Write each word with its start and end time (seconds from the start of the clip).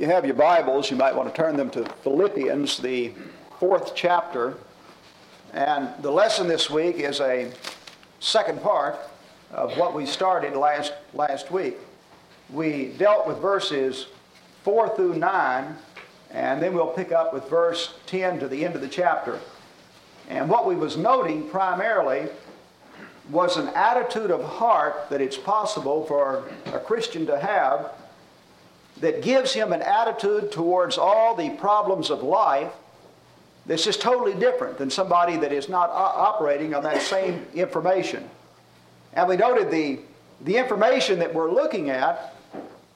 you 0.00 0.06
have 0.06 0.24
your 0.24 0.34
Bibles, 0.34 0.90
you 0.90 0.96
might 0.96 1.14
want 1.14 1.28
to 1.28 1.38
turn 1.38 1.58
them 1.58 1.68
to 1.68 1.84
Philippians, 2.02 2.78
the 2.78 3.12
fourth 3.58 3.94
chapter. 3.94 4.56
And 5.52 5.90
the 6.02 6.10
lesson 6.10 6.48
this 6.48 6.70
week 6.70 6.96
is 6.96 7.20
a 7.20 7.52
second 8.18 8.62
part 8.62 8.98
of 9.50 9.76
what 9.76 9.94
we 9.94 10.06
started 10.06 10.56
last, 10.56 10.94
last 11.12 11.50
week. 11.50 11.76
We 12.48 12.94
dealt 12.96 13.28
with 13.28 13.42
verses 13.42 14.06
4 14.64 14.96
through 14.96 15.16
9, 15.16 15.76
and 16.30 16.62
then 16.62 16.72
we'll 16.72 16.86
pick 16.86 17.12
up 17.12 17.34
with 17.34 17.46
verse 17.50 17.92
10 18.06 18.40
to 18.40 18.48
the 18.48 18.64
end 18.64 18.76
of 18.76 18.80
the 18.80 18.88
chapter. 18.88 19.38
And 20.30 20.48
what 20.48 20.66
we 20.66 20.76
was 20.76 20.96
noting 20.96 21.46
primarily 21.50 22.30
was 23.28 23.58
an 23.58 23.68
attitude 23.74 24.30
of 24.30 24.42
heart 24.42 25.10
that 25.10 25.20
it's 25.20 25.36
possible 25.36 26.06
for 26.06 26.48
a 26.72 26.78
Christian 26.78 27.26
to 27.26 27.38
have 27.38 27.92
that 29.00 29.22
gives 29.22 29.52
him 29.52 29.72
an 29.72 29.82
attitude 29.82 30.52
towards 30.52 30.98
all 30.98 31.34
the 31.34 31.50
problems 31.50 32.10
of 32.10 32.22
life 32.22 32.72
that's 33.66 33.84
just 33.84 34.00
totally 34.00 34.34
different 34.34 34.78
than 34.78 34.90
somebody 34.90 35.36
that 35.36 35.52
is 35.52 35.68
not 35.68 35.90
operating 35.90 36.74
on 36.74 36.82
that 36.82 37.02
same 37.02 37.46
information. 37.54 38.28
And 39.12 39.28
we 39.28 39.36
noted 39.36 39.70
the, 39.70 40.00
the 40.42 40.56
information 40.56 41.18
that 41.18 41.32
we're 41.32 41.50
looking 41.50 41.90
at 41.90 42.34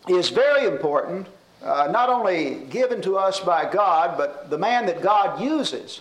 is 0.08 0.30
very 0.30 0.66
important, 0.66 1.26
uh, 1.62 1.88
not 1.90 2.08
only 2.08 2.66
given 2.70 3.00
to 3.02 3.16
us 3.16 3.40
by 3.40 3.70
God, 3.70 4.16
but 4.16 4.50
the 4.50 4.58
man 4.58 4.86
that 4.86 5.02
God 5.02 5.40
uses 5.40 6.00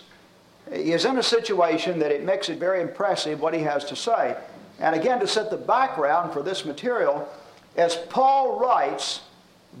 is 0.70 1.04
in 1.04 1.18
a 1.18 1.22
situation 1.22 1.98
that 1.98 2.10
it 2.10 2.24
makes 2.24 2.48
it 2.48 2.58
very 2.58 2.80
impressive 2.80 3.40
what 3.40 3.54
he 3.54 3.60
has 3.60 3.84
to 3.86 3.96
say. 3.96 4.36
And 4.80 4.94
again, 4.94 5.20
to 5.20 5.26
set 5.26 5.50
the 5.50 5.56
background 5.56 6.32
for 6.32 6.42
this 6.42 6.64
material, 6.64 7.28
as 7.76 7.96
Paul 8.08 8.58
writes 8.58 9.20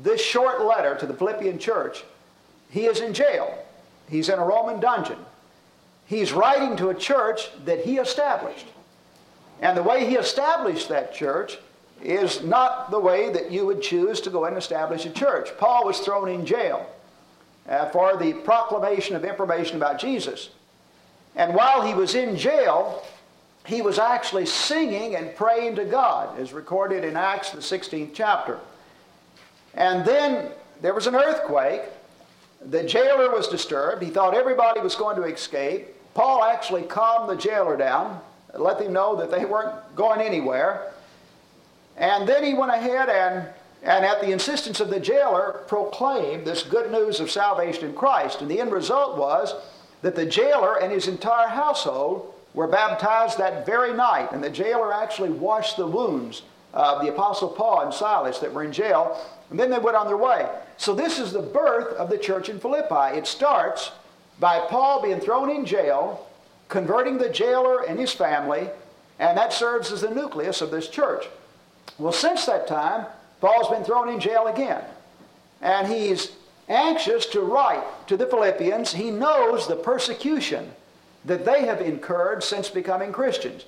this 0.02 0.20
short 0.20 0.62
letter 0.62 0.94
to 0.96 1.06
the 1.06 1.14
Philippian 1.14 1.58
church, 1.58 2.04
he 2.70 2.86
is 2.86 3.00
in 3.00 3.14
jail. 3.14 3.56
He's 4.08 4.28
in 4.28 4.38
a 4.38 4.44
Roman 4.44 4.80
dungeon. 4.80 5.18
He's 6.06 6.32
writing 6.32 6.76
to 6.76 6.90
a 6.90 6.94
church 6.94 7.48
that 7.64 7.84
he 7.84 7.98
established. 7.98 8.66
And 9.60 9.76
the 9.76 9.82
way 9.82 10.06
he 10.06 10.16
established 10.16 10.88
that 10.88 11.14
church 11.14 11.58
is 12.02 12.42
not 12.42 12.90
the 12.90 12.98
way 12.98 13.32
that 13.32 13.50
you 13.50 13.64
would 13.66 13.80
choose 13.80 14.20
to 14.22 14.30
go 14.30 14.44
and 14.44 14.56
establish 14.56 15.06
a 15.06 15.10
church. 15.10 15.56
Paul 15.58 15.86
was 15.86 16.00
thrown 16.00 16.28
in 16.28 16.44
jail 16.44 16.86
uh, 17.68 17.88
for 17.90 18.16
the 18.16 18.34
proclamation 18.34 19.16
of 19.16 19.24
information 19.24 19.76
about 19.76 19.98
Jesus. 19.98 20.50
And 21.36 21.54
while 21.54 21.82
he 21.82 21.94
was 21.94 22.14
in 22.14 22.36
jail, 22.36 23.02
he 23.66 23.80
was 23.80 23.98
actually 23.98 24.46
singing 24.46 25.16
and 25.16 25.34
praying 25.34 25.76
to 25.76 25.84
God, 25.84 26.38
as 26.38 26.52
recorded 26.52 27.04
in 27.04 27.16
Acts, 27.16 27.50
the 27.50 27.58
16th 27.58 28.10
chapter. 28.12 28.58
And 29.76 30.04
then 30.04 30.50
there 30.80 30.94
was 30.94 31.06
an 31.06 31.14
earthquake. 31.14 31.82
The 32.66 32.84
jailer 32.84 33.30
was 33.30 33.48
disturbed. 33.48 34.02
He 34.02 34.10
thought 34.10 34.34
everybody 34.34 34.80
was 34.80 34.94
going 34.94 35.16
to 35.16 35.24
escape. 35.24 35.88
Paul 36.14 36.44
actually 36.44 36.82
calmed 36.82 37.28
the 37.28 37.36
jailer 37.36 37.76
down, 37.76 38.20
let 38.54 38.78
them 38.78 38.92
know 38.92 39.16
that 39.16 39.30
they 39.30 39.44
weren't 39.44 39.74
going 39.96 40.20
anywhere. 40.20 40.92
And 41.96 42.28
then 42.28 42.44
he 42.44 42.54
went 42.54 42.72
ahead 42.72 43.08
and, 43.08 43.48
and 43.82 44.04
at 44.04 44.20
the 44.20 44.30
insistence 44.30 44.80
of 44.80 44.90
the 44.90 45.00
jailer, 45.00 45.64
proclaimed 45.66 46.46
this 46.46 46.62
good 46.62 46.90
news 46.90 47.20
of 47.20 47.30
salvation 47.30 47.86
in 47.86 47.94
Christ. 47.94 48.40
And 48.40 48.50
the 48.50 48.60
end 48.60 48.72
result 48.72 49.18
was 49.18 49.54
that 50.02 50.14
the 50.14 50.26
jailer 50.26 50.80
and 50.80 50.92
his 50.92 51.08
entire 51.08 51.48
household 51.48 52.32
were 52.54 52.68
baptized 52.68 53.38
that 53.38 53.66
very 53.66 53.92
night. 53.92 54.32
And 54.32 54.42
the 54.42 54.50
jailer 54.50 54.94
actually 54.94 55.30
washed 55.30 55.76
the 55.76 55.86
wounds 55.86 56.42
of 56.74 57.00
the 57.00 57.08
Apostle 57.08 57.48
Paul 57.48 57.80
and 57.80 57.94
Silas 57.94 58.38
that 58.40 58.52
were 58.52 58.64
in 58.64 58.72
jail 58.72 59.18
and 59.50 59.58
then 59.58 59.70
they 59.70 59.78
went 59.78 59.96
on 59.96 60.06
their 60.06 60.16
way. 60.16 60.48
So 60.76 60.94
this 60.94 61.18
is 61.18 61.32
the 61.32 61.40
birth 61.40 61.94
of 61.96 62.10
the 62.10 62.18
church 62.18 62.48
in 62.48 62.58
Philippi. 62.58 63.16
It 63.16 63.26
starts 63.26 63.92
by 64.40 64.66
Paul 64.68 65.00
being 65.00 65.20
thrown 65.20 65.48
in 65.48 65.64
jail, 65.64 66.26
converting 66.68 67.18
the 67.18 67.28
jailer 67.28 67.84
and 67.84 67.98
his 67.98 68.12
family, 68.12 68.68
and 69.18 69.38
that 69.38 69.52
serves 69.52 69.92
as 69.92 70.00
the 70.00 70.10
nucleus 70.10 70.60
of 70.60 70.72
this 70.72 70.88
church. 70.88 71.26
Well, 71.98 72.12
since 72.12 72.46
that 72.46 72.66
time, 72.66 73.06
Paul's 73.40 73.68
been 73.68 73.84
thrown 73.84 74.08
in 74.08 74.18
jail 74.18 74.48
again. 74.48 74.82
And 75.60 75.86
he's 75.86 76.32
anxious 76.68 77.26
to 77.26 77.40
write 77.40 77.84
to 78.08 78.16
the 78.16 78.26
Philippians. 78.26 78.92
He 78.92 79.10
knows 79.10 79.68
the 79.68 79.76
persecution 79.76 80.72
that 81.24 81.44
they 81.44 81.64
have 81.66 81.80
incurred 81.80 82.42
since 82.42 82.68
becoming 82.68 83.12
Christians. 83.12 83.64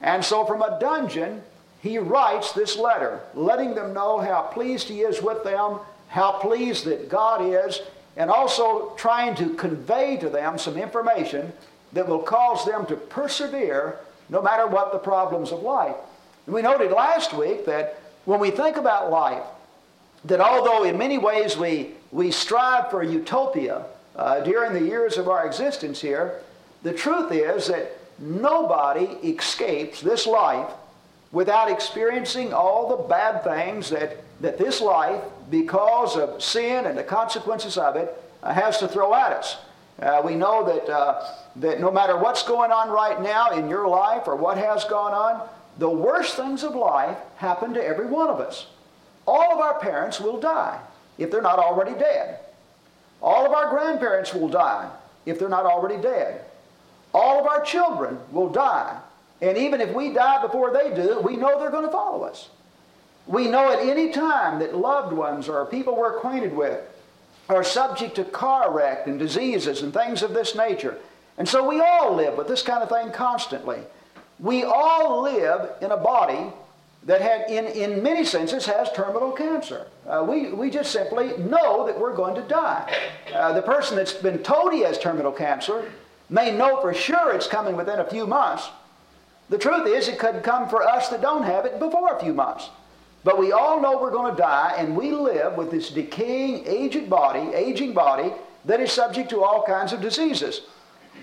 And 0.00 0.24
so, 0.24 0.44
from 0.44 0.62
a 0.62 0.78
dungeon, 0.80 1.42
he 1.80 1.98
writes 1.98 2.52
this 2.52 2.76
letter, 2.76 3.20
letting 3.34 3.74
them 3.74 3.94
know 3.94 4.18
how 4.18 4.42
pleased 4.42 4.88
he 4.88 5.02
is 5.02 5.22
with 5.22 5.44
them, 5.44 5.78
how 6.08 6.32
pleased 6.32 6.84
that 6.86 7.08
God 7.08 7.42
is, 7.42 7.80
and 8.16 8.30
also 8.30 8.94
trying 8.96 9.36
to 9.36 9.54
convey 9.54 10.16
to 10.16 10.28
them 10.28 10.58
some 10.58 10.76
information 10.76 11.52
that 11.92 12.08
will 12.08 12.18
cause 12.18 12.64
them 12.64 12.84
to 12.86 12.96
persevere 12.96 14.00
no 14.28 14.42
matter 14.42 14.66
what 14.66 14.92
the 14.92 14.98
problems 14.98 15.52
of 15.52 15.62
life. 15.62 15.94
And 16.46 16.54
we 16.54 16.62
noted 16.62 16.90
last 16.90 17.32
week 17.32 17.64
that 17.66 18.00
when 18.24 18.40
we 18.40 18.50
think 18.50 18.76
about 18.76 19.10
life, 19.10 19.44
that 20.24 20.40
although 20.40 20.82
in 20.84 20.98
many 20.98 21.16
ways 21.16 21.56
we, 21.56 21.92
we 22.10 22.30
strive 22.32 22.90
for 22.90 23.02
utopia 23.02 23.84
uh, 24.16 24.40
during 24.40 24.72
the 24.72 24.86
years 24.86 25.16
of 25.16 25.28
our 25.28 25.46
existence 25.46 26.00
here, 26.00 26.40
the 26.82 26.92
truth 26.92 27.30
is 27.30 27.68
that 27.68 27.92
nobody 28.18 29.04
escapes 29.28 30.00
this 30.00 30.26
life 30.26 30.68
without 31.32 31.70
experiencing 31.70 32.52
all 32.52 32.96
the 32.96 33.02
bad 33.08 33.44
things 33.44 33.90
that, 33.90 34.16
that 34.40 34.58
this 34.58 34.80
life, 34.80 35.22
because 35.50 36.16
of 36.16 36.42
sin 36.42 36.86
and 36.86 36.96
the 36.96 37.04
consequences 37.04 37.76
of 37.76 37.96
it, 37.96 38.22
uh, 38.42 38.52
has 38.52 38.78
to 38.78 38.88
throw 38.88 39.14
at 39.14 39.32
us. 39.32 39.56
Uh, 40.00 40.22
we 40.24 40.34
know 40.34 40.64
that, 40.64 40.88
uh, 40.88 41.22
that 41.56 41.80
no 41.80 41.90
matter 41.90 42.16
what's 42.16 42.42
going 42.42 42.70
on 42.70 42.88
right 42.88 43.20
now 43.20 43.50
in 43.50 43.68
your 43.68 43.88
life 43.88 44.22
or 44.26 44.36
what 44.36 44.56
has 44.56 44.84
gone 44.84 45.12
on, 45.12 45.48
the 45.78 45.90
worst 45.90 46.36
things 46.36 46.62
of 46.64 46.74
life 46.74 47.18
happen 47.36 47.74
to 47.74 47.84
every 47.84 48.06
one 48.06 48.28
of 48.28 48.40
us. 48.40 48.66
All 49.26 49.52
of 49.52 49.58
our 49.58 49.78
parents 49.78 50.20
will 50.20 50.40
die 50.40 50.80
if 51.18 51.30
they're 51.30 51.42
not 51.42 51.58
already 51.58 51.98
dead. 51.98 52.40
All 53.20 53.44
of 53.44 53.52
our 53.52 53.68
grandparents 53.70 54.32
will 54.32 54.48
die 54.48 54.90
if 55.26 55.38
they're 55.38 55.48
not 55.48 55.66
already 55.66 56.00
dead. 56.00 56.44
All 57.12 57.40
of 57.40 57.46
our 57.46 57.60
children 57.62 58.18
will 58.30 58.48
die 58.48 58.98
and 59.40 59.56
even 59.56 59.80
if 59.80 59.94
we 59.94 60.12
die 60.12 60.42
before 60.42 60.72
they 60.72 60.94
do, 60.94 61.20
we 61.20 61.36
know 61.36 61.58
they're 61.58 61.70
going 61.70 61.86
to 61.86 61.92
follow 61.92 62.24
us. 62.24 62.48
We 63.26 63.46
know 63.46 63.70
at 63.72 63.80
any 63.80 64.10
time 64.10 64.58
that 64.60 64.74
loved 64.74 65.12
ones 65.12 65.48
or 65.48 65.64
people 65.66 65.96
we're 65.96 66.16
acquainted 66.16 66.56
with 66.56 66.80
are 67.48 67.62
subject 67.62 68.16
to 68.16 68.24
car 68.24 68.72
wreck 68.72 69.06
and 69.06 69.18
diseases 69.18 69.82
and 69.82 69.92
things 69.92 70.22
of 70.22 70.34
this 70.34 70.54
nature. 70.54 70.98
And 71.36 71.48
so 71.48 71.66
we 71.66 71.80
all 71.80 72.14
live 72.14 72.36
with 72.36 72.48
this 72.48 72.62
kind 72.62 72.82
of 72.82 72.88
thing 72.88 73.12
constantly. 73.12 73.80
We 74.40 74.64
all 74.64 75.22
live 75.22 75.70
in 75.80 75.90
a 75.90 75.96
body 75.96 76.52
that 77.04 77.20
had, 77.20 77.48
in, 77.48 77.66
in 77.66 78.02
many 78.02 78.24
senses 78.24 78.66
has 78.66 78.90
terminal 78.92 79.32
cancer. 79.32 79.86
Uh, 80.06 80.24
we, 80.28 80.52
we 80.52 80.68
just 80.68 80.92
simply 80.92 81.36
know 81.38 81.86
that 81.86 81.98
we're 81.98 82.14
going 82.14 82.34
to 82.34 82.42
die. 82.42 82.92
Uh, 83.32 83.52
the 83.52 83.62
person 83.62 83.96
that's 83.96 84.12
been 84.12 84.38
told 84.38 84.72
he 84.72 84.80
has 84.80 84.98
terminal 84.98 85.32
cancer 85.32 85.90
may 86.28 86.54
know 86.54 86.80
for 86.80 86.92
sure 86.92 87.34
it's 87.34 87.46
coming 87.46 87.76
within 87.76 88.00
a 88.00 88.04
few 88.04 88.26
months, 88.26 88.68
the 89.48 89.58
truth 89.58 89.86
is, 89.86 90.08
it 90.08 90.18
could 90.18 90.42
come 90.42 90.68
for 90.68 90.82
us 90.82 91.08
that 91.08 91.22
don't 91.22 91.42
have 91.42 91.64
it 91.64 91.78
before 91.78 92.14
a 92.14 92.20
few 92.20 92.34
months. 92.34 92.70
But 93.24 93.38
we 93.38 93.52
all 93.52 93.80
know 93.80 94.00
we're 94.00 94.10
going 94.10 94.34
to 94.34 94.40
die, 94.40 94.74
and 94.76 94.96
we 94.96 95.10
live 95.10 95.56
with 95.56 95.70
this 95.70 95.90
decaying, 95.90 96.66
aged 96.66 97.10
body, 97.10 97.52
aging 97.54 97.92
body 97.92 98.32
that 98.64 98.80
is 98.80 98.92
subject 98.92 99.30
to 99.30 99.42
all 99.42 99.62
kinds 99.62 99.92
of 99.92 100.00
diseases. 100.00 100.62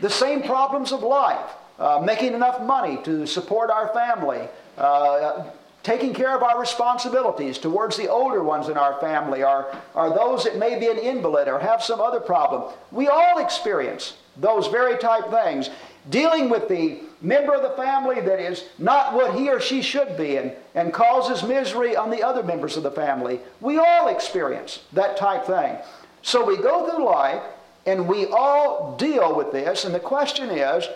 The 0.02 0.10
same 0.10 0.44
problems 0.44 0.92
of 0.92 1.04
life, 1.04 1.52
uh, 1.80 2.02
making 2.06 2.34
enough 2.34 2.62
money 2.62 3.00
to 3.04 3.26
support 3.26 3.70
our 3.70 3.90
family, 3.90 4.48
uh, 4.78 5.46
taking 5.84 6.14
care 6.14 6.36
of 6.36 6.42
our 6.42 6.60
responsibilities 6.60 7.58
towards 7.60 7.96
the 7.96 8.10
older 8.10 8.44
ones 8.44 8.70
in 8.70 8.78
our 8.78 9.00
family, 9.00 9.44
or, 9.44 9.74
or 9.94 10.10
those 10.10 10.44
that 10.44 10.58
may 10.58 10.80
be 10.80 10.88
an 10.88 10.98
invalid 10.98 11.48
or 11.48 11.60
have 11.60 11.84
some 11.84 12.02
other 12.02 12.20
problem. 12.20 12.74
We 12.92 13.08
all 13.08 13.38
experience 13.38 14.16
those 14.36 14.68
very 14.68 14.98
type 14.98 15.30
things. 15.30 15.70
Dealing 16.10 16.50
with 16.50 16.68
the 16.68 17.02
member 17.22 17.54
of 17.54 17.62
the 17.62 17.82
family 17.82 18.22
that 18.22 18.40
is 18.40 18.66
not 18.78 19.14
what 19.14 19.36
he 19.36 19.50
or 19.50 19.60
she 19.60 19.82
should 19.82 20.18
be 20.18 20.38
and, 20.38 20.52
and 20.74 20.94
causes 20.94 21.44
misery 21.44 21.96
on 21.96 22.10
the 22.10 22.22
other 22.22 22.44
members 22.44 22.78
of 22.78 22.84
the 22.84 22.92
family. 22.92 23.40
We 23.62 23.78
all 23.78 24.08
experience 24.08 24.84
that 24.94 25.18
type 25.18 25.46
thing. 25.46 25.78
So 26.22 26.46
we 26.46 26.58
go 26.58 26.90
through 26.90 27.06
life 27.06 27.42
and 27.86 28.08
we 28.08 28.26
all 28.26 28.96
deal 28.98 29.36
with 29.36 29.52
this, 29.52 29.86
and 29.86 29.94
the 29.94 30.00
question 30.00 30.50
is 30.50 30.88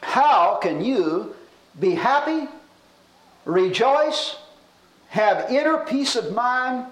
how 0.00 0.58
can 0.62 0.82
you 0.82 1.34
be 1.78 1.94
happy, 1.94 2.48
rejoice, 3.44 4.36
have 5.08 5.50
inner 5.50 5.78
peace 5.78 6.14
of 6.14 6.32
mind, 6.32 6.86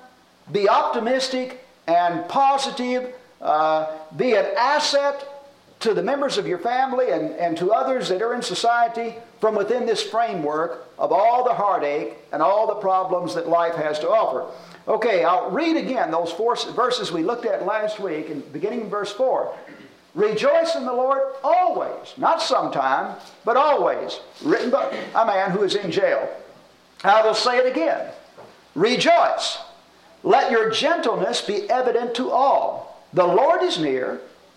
be 0.51 0.69
optimistic 0.69 1.65
and 1.87 2.29
positive, 2.29 3.15
uh, 3.41 3.97
be 4.17 4.35
an 4.35 4.47
asset 4.57 5.38
to 5.81 5.95
the 5.95 6.03
members 6.03 6.39
of 6.39 6.47
your 6.47 6.59
family 6.59 7.11
and, 7.11 7.33
and 7.35 7.57
to 7.57 7.71
others 7.73 8.09
that 8.09 8.21
are 8.21 8.35
in 8.35 8.43
society 8.43 9.15
from 9.41 9.55
within 9.55 9.87
this 9.87 10.03
framework 10.03 10.89
of 10.99 11.13
all 11.13 11.45
the 11.45 11.55
heartache 11.55 12.15
and 12.33 12.43
all 12.43 12.67
the 12.67 12.75
problems 12.75 13.35
that 13.35 13.49
life 13.49 13.75
has 13.77 13.99
to 14.01 14.09
offer. 14.09 14.51
Okay, 14.89 15.23
I'll 15.23 15.51
read 15.51 15.77
again 15.77 16.11
those 16.11 16.33
four 16.33 16.57
verses 16.75 17.13
we 17.13 17.23
looked 17.23 17.45
at 17.45 17.67
last 17.67 18.01
week, 18.01 18.31
and 18.31 18.53
beginning 18.53 18.83
in 18.83 18.89
verse 18.89 19.13
4. 19.13 19.55
Rejoice 20.15 20.75
in 20.75 20.85
the 20.85 20.93
Lord 20.93 21.21
always, 21.45 22.15
not 22.17 22.41
sometime, 22.41 23.17
but 23.45 23.57
always. 23.57 24.21
Written 24.43 24.71
by 24.71 24.91
a 25.15 25.27
man 25.27 25.51
who 25.51 25.63
is 25.63 25.75
in 25.75 25.93
jail. 25.93 26.29
I 27.05 27.23
will 27.23 27.35
say 27.35 27.59
it 27.59 27.67
again. 27.71 28.11
Rejoice. 28.75 29.59
Let 30.25 30.51
your 30.51 30.71
gentleness 30.71 31.43
be 31.43 31.69
evident 31.71 32.15
to 32.17 32.31
all. 32.31 33.05
The 33.13 33.27
Lord 33.27 33.63
is 33.63 33.79
near. 33.79 34.21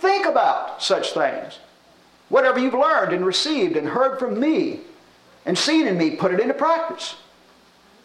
think 0.00 0.26
about 0.26 0.82
such 0.82 1.12
things. 1.12 1.58
Whatever 2.28 2.58
you've 2.58 2.74
learned 2.74 3.12
and 3.12 3.24
received 3.24 3.76
and 3.76 3.86
heard 3.86 4.18
from 4.18 4.40
me 4.40 4.80
and 5.46 5.56
seen 5.56 5.86
in 5.86 5.98
me, 5.98 6.16
put 6.16 6.32
it 6.32 6.40
into 6.40 6.54
practice. 6.54 7.16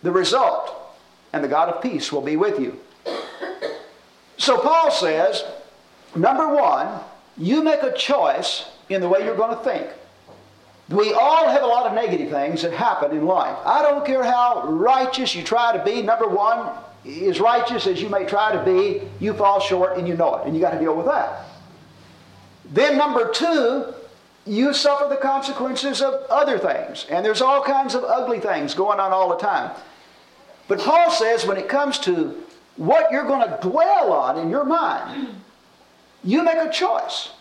The 0.03 0.11
result, 0.11 0.75
and 1.33 1.43
the 1.43 1.47
God 1.47 1.69
of 1.69 1.81
peace 1.81 2.11
will 2.11 2.21
be 2.21 2.35
with 2.35 2.59
you. 2.59 2.79
So 4.37 4.57
Paul 4.57 4.91
says, 4.91 5.43
number 6.15 6.53
one, 6.53 7.01
you 7.37 7.63
make 7.63 7.83
a 7.83 7.93
choice 7.93 8.65
in 8.89 9.01
the 9.01 9.07
way 9.07 9.23
you're 9.23 9.37
going 9.37 9.55
to 9.55 9.63
think. 9.63 9.87
We 10.89 11.13
all 11.13 11.47
have 11.47 11.61
a 11.61 11.67
lot 11.67 11.85
of 11.85 11.93
negative 11.93 12.31
things 12.31 12.63
that 12.63 12.73
happen 12.73 13.11
in 13.11 13.25
life. 13.25 13.55
I 13.63 13.81
don't 13.83 14.05
care 14.05 14.23
how 14.23 14.63
righteous 14.67 15.35
you 15.35 15.43
try 15.43 15.77
to 15.77 15.83
be. 15.83 16.01
Number 16.01 16.27
one, 16.27 16.71
as 17.05 17.39
righteous 17.39 17.85
as 17.85 18.01
you 18.01 18.09
may 18.09 18.25
try 18.25 18.51
to 18.51 18.63
be, 18.63 19.01
you 19.19 19.33
fall 19.33 19.59
short 19.59 19.97
and 19.97 20.07
you 20.07 20.15
know 20.15 20.35
it, 20.35 20.47
and 20.47 20.55
you 20.55 20.61
got 20.61 20.71
to 20.71 20.79
deal 20.79 20.95
with 20.95 21.05
that. 21.05 21.45
Then, 22.71 22.97
number 22.97 23.31
two, 23.31 23.93
you 24.45 24.73
suffer 24.73 25.07
the 25.07 25.17
consequences 25.17 26.01
of 26.01 26.25
other 26.29 26.57
things, 26.57 27.05
and 27.09 27.25
there's 27.25 27.41
all 27.41 27.63
kinds 27.63 27.95
of 27.95 28.03
ugly 28.03 28.39
things 28.39 28.73
going 28.73 28.99
on 28.99 29.11
all 29.11 29.29
the 29.29 29.37
time. 29.37 29.71
But 30.67 30.79
Paul 30.79 31.11
says 31.11 31.45
when 31.45 31.57
it 31.57 31.67
comes 31.67 31.99
to 31.99 32.43
what 32.77 33.11
you're 33.11 33.25
going 33.25 33.47
to 33.47 33.59
dwell 33.61 34.13
on 34.13 34.37
in 34.37 34.49
your 34.49 34.63
mind, 34.63 35.35
you 36.23 36.43
make 36.43 36.57
a 36.57 36.69
choice. 36.69 37.31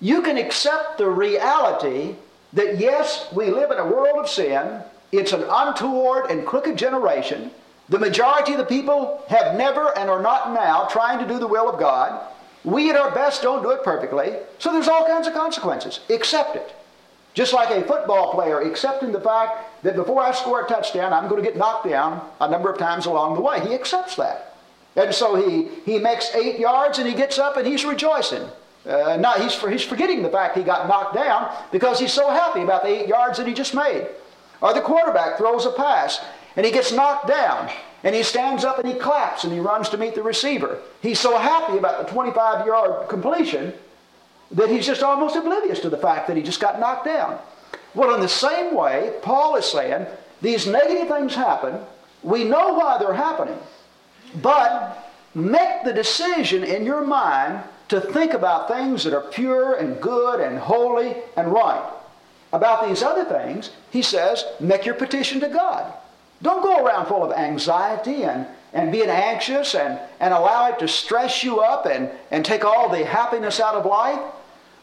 You 0.00 0.22
can 0.22 0.36
accept 0.36 0.98
the 0.98 1.08
reality 1.08 2.16
that 2.52 2.78
yes, 2.78 3.26
we 3.32 3.50
live 3.50 3.70
in 3.70 3.78
a 3.78 3.86
world 3.86 4.18
of 4.18 4.28
sin. 4.28 4.82
It's 5.12 5.32
an 5.32 5.44
untoward 5.48 6.30
and 6.30 6.46
crooked 6.46 6.76
generation. 6.76 7.50
The 7.88 7.98
majority 7.98 8.52
of 8.52 8.58
the 8.58 8.64
people 8.64 9.22
have 9.28 9.56
never 9.56 9.96
and 9.96 10.10
are 10.10 10.22
not 10.22 10.52
now 10.52 10.86
trying 10.86 11.18
to 11.18 11.32
do 11.32 11.38
the 11.38 11.46
will 11.46 11.68
of 11.68 11.78
God. 11.78 12.26
We 12.64 12.90
at 12.90 12.96
our 12.96 13.10
best 13.14 13.42
don't 13.42 13.62
do 13.62 13.70
it 13.70 13.84
perfectly. 13.84 14.32
So 14.58 14.72
there's 14.72 14.88
all 14.88 15.06
kinds 15.06 15.26
of 15.26 15.34
consequences. 15.34 16.00
Accept 16.08 16.56
it. 16.56 16.74
Just 17.34 17.52
like 17.52 17.70
a 17.70 17.86
football 17.86 18.32
player 18.32 18.60
accepting 18.60 19.12
the 19.12 19.20
fact 19.20 19.82
that 19.82 19.96
before 19.96 20.22
I 20.22 20.32
score 20.32 20.64
a 20.64 20.68
touchdown, 20.68 21.12
I'm 21.12 21.28
going 21.28 21.42
to 21.42 21.48
get 21.48 21.58
knocked 21.58 21.88
down 21.88 22.26
a 22.40 22.48
number 22.48 22.70
of 22.70 22.78
times 22.78 23.06
along 23.06 23.34
the 23.34 23.40
way. 23.40 23.60
He 23.60 23.74
accepts 23.74 24.16
that. 24.16 24.56
And 24.96 25.12
so 25.12 25.34
he, 25.34 25.68
he 25.84 25.98
makes 25.98 26.32
eight 26.34 26.58
yards 26.58 26.98
and 26.98 27.08
he 27.08 27.14
gets 27.14 27.38
up 27.38 27.56
and 27.56 27.66
he's 27.66 27.84
rejoicing. 27.84 28.48
Uh, 28.86 29.16
not, 29.16 29.40
he's, 29.40 29.54
for, 29.54 29.68
he's 29.68 29.82
forgetting 29.82 30.22
the 30.22 30.28
fact 30.28 30.56
he 30.56 30.62
got 30.62 30.86
knocked 30.88 31.14
down 31.14 31.52
because 31.72 31.98
he's 31.98 32.12
so 32.12 32.30
happy 32.30 32.60
about 32.60 32.82
the 32.82 32.88
eight 32.88 33.08
yards 33.08 33.38
that 33.38 33.46
he 33.46 33.54
just 33.54 33.74
made. 33.74 34.06
Or 34.60 34.72
the 34.72 34.80
quarterback 34.80 35.36
throws 35.36 35.66
a 35.66 35.72
pass 35.72 36.20
and 36.54 36.64
he 36.64 36.70
gets 36.70 36.92
knocked 36.92 37.26
down 37.26 37.70
and 38.04 38.14
he 38.14 38.22
stands 38.22 38.64
up 38.64 38.78
and 38.78 38.86
he 38.86 38.94
claps 38.94 39.44
and 39.44 39.52
he 39.52 39.58
runs 39.58 39.88
to 39.88 39.96
meet 39.96 40.14
the 40.14 40.22
receiver. 40.22 40.78
He's 41.00 41.18
so 41.18 41.38
happy 41.38 41.78
about 41.78 42.06
the 42.06 42.12
25 42.12 42.66
yard 42.66 43.08
completion 43.08 43.72
that 44.52 44.68
he's 44.68 44.86
just 44.86 45.02
almost 45.02 45.36
oblivious 45.36 45.80
to 45.80 45.88
the 45.88 45.96
fact 45.96 46.28
that 46.28 46.36
he 46.36 46.42
just 46.42 46.60
got 46.60 46.78
knocked 46.78 47.06
down. 47.06 47.38
Well, 47.94 48.14
in 48.14 48.20
the 48.20 48.28
same 48.28 48.74
way, 48.74 49.14
Paul 49.22 49.56
is 49.56 49.64
saying 49.64 50.06
these 50.42 50.66
negative 50.66 51.08
things 51.08 51.34
happen. 51.34 51.80
We 52.22 52.44
know 52.44 52.74
why 52.74 52.98
they're 52.98 53.14
happening. 53.14 53.58
But 54.42 55.10
make 55.34 55.84
the 55.84 55.92
decision 55.92 56.62
in 56.62 56.84
your 56.84 57.04
mind 57.06 57.62
to 57.88 58.00
think 58.00 58.34
about 58.34 58.68
things 58.68 59.04
that 59.04 59.14
are 59.14 59.30
pure 59.30 59.76
and 59.76 60.00
good 60.00 60.40
and 60.40 60.58
holy 60.58 61.16
and 61.36 61.52
right. 61.52 61.90
About 62.52 62.86
these 62.86 63.02
other 63.02 63.24
things, 63.24 63.70
he 63.90 64.02
says, 64.02 64.44
make 64.60 64.84
your 64.84 64.94
petition 64.94 65.40
to 65.40 65.48
God. 65.48 65.92
Don't 66.44 66.62
go 66.62 66.84
around 66.84 67.06
full 67.06 67.24
of 67.24 67.32
anxiety 67.32 68.24
and, 68.24 68.46
and 68.74 68.92
being 68.92 69.08
anxious 69.08 69.74
and, 69.74 69.98
and 70.20 70.34
allow 70.34 70.68
it 70.68 70.78
to 70.80 70.86
stress 70.86 71.42
you 71.42 71.60
up 71.60 71.86
and, 71.86 72.10
and 72.30 72.44
take 72.44 72.66
all 72.66 72.90
the 72.90 73.02
happiness 73.02 73.60
out 73.60 73.74
of 73.74 73.86
life. 73.86 74.20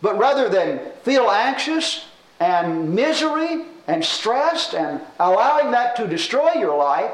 But 0.01 0.17
rather 0.17 0.49
than 0.49 0.79
feel 1.03 1.29
anxious 1.29 2.05
and 2.39 2.95
misery 2.95 3.65
and 3.85 4.03
stressed 4.03 4.73
and 4.73 5.01
allowing 5.19 5.69
that 5.69 5.95
to 5.97 6.07
destroy 6.07 6.53
your 6.53 6.75
life, 6.75 7.11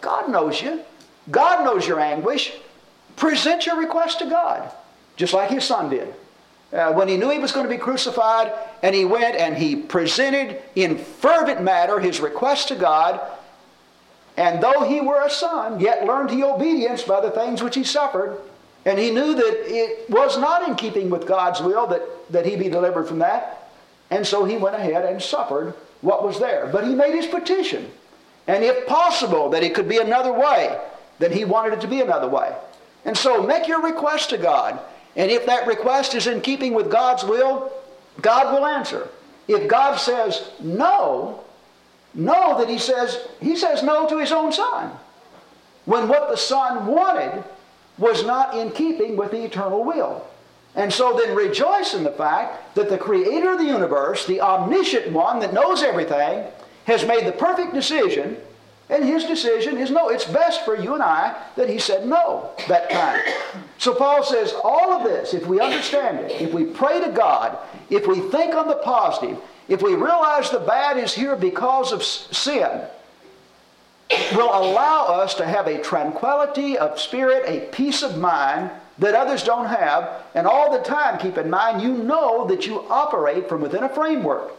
God 0.00 0.30
knows 0.30 0.62
you. 0.62 0.82
God 1.28 1.64
knows 1.64 1.88
your 1.88 1.98
anguish. 1.98 2.52
Present 3.16 3.66
your 3.66 3.80
request 3.80 4.20
to 4.20 4.26
God, 4.26 4.70
just 5.16 5.34
like 5.34 5.50
his 5.50 5.64
son 5.64 5.90
did. 5.90 6.14
Uh, 6.72 6.92
when 6.92 7.08
he 7.08 7.16
knew 7.16 7.30
he 7.30 7.38
was 7.38 7.52
going 7.52 7.66
to 7.66 7.74
be 7.74 7.80
crucified, 7.80 8.52
and 8.82 8.94
he 8.94 9.04
went 9.04 9.34
and 9.36 9.56
he 9.56 9.74
presented 9.74 10.60
in 10.74 10.98
fervent 10.98 11.62
matter 11.62 11.98
his 11.98 12.20
request 12.20 12.68
to 12.68 12.76
God, 12.76 13.20
and 14.36 14.62
though 14.62 14.84
he 14.84 15.00
were 15.00 15.22
a 15.24 15.30
son, 15.30 15.80
yet 15.80 16.04
learned 16.04 16.30
he 16.30 16.44
obedience 16.44 17.02
by 17.02 17.20
the 17.20 17.30
things 17.30 17.62
which 17.62 17.74
he 17.74 17.84
suffered, 17.84 18.38
and 18.84 18.98
he 18.98 19.10
knew 19.10 19.34
that 19.34 19.62
it 19.66 20.10
was 20.10 20.38
not 20.38 20.68
in 20.68 20.74
keeping 20.76 21.08
with 21.10 21.26
God's 21.26 21.60
will 21.60 21.86
that, 21.86 22.02
that 22.30 22.46
he 22.46 22.54
be 22.54 22.68
delivered 22.68 23.08
from 23.08 23.18
that, 23.20 23.70
and 24.10 24.26
so 24.26 24.44
he 24.44 24.56
went 24.58 24.76
ahead 24.76 25.04
and 25.06 25.22
suffered 25.22 25.74
what 26.02 26.22
was 26.22 26.38
there. 26.38 26.66
But 26.66 26.86
he 26.86 26.94
made 26.94 27.14
his 27.14 27.26
petition, 27.26 27.90
and 28.46 28.62
if 28.62 28.86
possible 28.86 29.48
that 29.50 29.62
it 29.62 29.74
could 29.74 29.88
be 29.88 29.98
another 29.98 30.32
way, 30.32 30.78
then 31.18 31.32
he 31.32 31.44
wanted 31.46 31.72
it 31.72 31.80
to 31.80 31.88
be 31.88 32.02
another 32.02 32.28
way. 32.28 32.54
And 33.04 33.16
so 33.16 33.42
make 33.42 33.66
your 33.66 33.82
request 33.82 34.30
to 34.30 34.38
God. 34.38 34.78
And 35.18 35.32
if 35.32 35.44
that 35.46 35.66
request 35.66 36.14
is 36.14 36.28
in 36.28 36.40
keeping 36.40 36.72
with 36.72 36.90
God's 36.90 37.24
will, 37.24 37.72
God 38.22 38.54
will 38.54 38.64
answer. 38.64 39.08
If 39.48 39.68
God 39.68 39.96
says 39.96 40.50
no, 40.60 41.44
know 42.14 42.56
that 42.58 42.68
he 42.68 42.78
says 42.78 43.26
he 43.40 43.56
says 43.56 43.82
no 43.82 44.08
to 44.08 44.18
his 44.18 44.32
own 44.32 44.52
son. 44.52 44.92
When 45.84 46.08
what 46.08 46.30
the 46.30 46.36
son 46.36 46.86
wanted 46.86 47.42
was 47.98 48.24
not 48.24 48.56
in 48.56 48.70
keeping 48.70 49.16
with 49.16 49.32
the 49.32 49.44
eternal 49.44 49.82
will. 49.84 50.24
And 50.76 50.92
so 50.92 51.18
then 51.18 51.34
rejoice 51.34 51.94
in 51.94 52.04
the 52.04 52.12
fact 52.12 52.76
that 52.76 52.88
the 52.88 52.98
creator 52.98 53.52
of 53.52 53.58
the 53.58 53.64
universe, 53.64 54.24
the 54.24 54.40
omniscient 54.40 55.10
one 55.10 55.40
that 55.40 55.52
knows 55.52 55.82
everything, 55.82 56.44
has 56.84 57.04
made 57.04 57.26
the 57.26 57.32
perfect 57.32 57.74
decision 57.74 58.36
and 58.90 59.04
his 59.04 59.24
decision 59.24 59.76
is 59.76 59.90
no. 59.90 60.08
It's 60.08 60.24
best 60.24 60.64
for 60.64 60.76
you 60.76 60.94
and 60.94 61.02
I 61.02 61.36
that 61.56 61.68
he 61.68 61.78
said 61.78 62.06
no 62.06 62.50
that 62.68 62.90
time. 62.90 63.20
So 63.76 63.94
Paul 63.94 64.22
says 64.22 64.54
all 64.64 64.92
of 64.92 65.04
this, 65.04 65.34
if 65.34 65.46
we 65.46 65.60
understand 65.60 66.18
it, 66.18 66.40
if 66.40 66.52
we 66.52 66.64
pray 66.64 67.00
to 67.00 67.10
God, 67.10 67.58
if 67.90 68.06
we 68.06 68.20
think 68.20 68.54
on 68.54 68.68
the 68.68 68.76
positive, 68.76 69.38
if 69.68 69.82
we 69.82 69.94
realize 69.94 70.50
the 70.50 70.58
bad 70.58 70.96
is 70.96 71.14
here 71.14 71.36
because 71.36 71.92
of 71.92 72.02
sin, 72.02 72.86
will 74.34 74.50
allow 74.50 75.04
us 75.06 75.34
to 75.34 75.44
have 75.44 75.66
a 75.66 75.82
tranquility 75.82 76.78
of 76.78 76.98
spirit, 76.98 77.44
a 77.46 77.66
peace 77.70 78.02
of 78.02 78.16
mind 78.16 78.70
that 78.98 79.14
others 79.14 79.42
don't 79.42 79.66
have. 79.66 80.22
And 80.34 80.46
all 80.46 80.72
the 80.72 80.82
time, 80.82 81.18
keep 81.18 81.36
in 81.36 81.50
mind, 81.50 81.82
you 81.82 81.92
know 81.92 82.46
that 82.46 82.66
you 82.66 82.80
operate 82.88 83.48
from 83.48 83.60
within 83.60 83.84
a 83.84 83.88
framework 83.88 84.54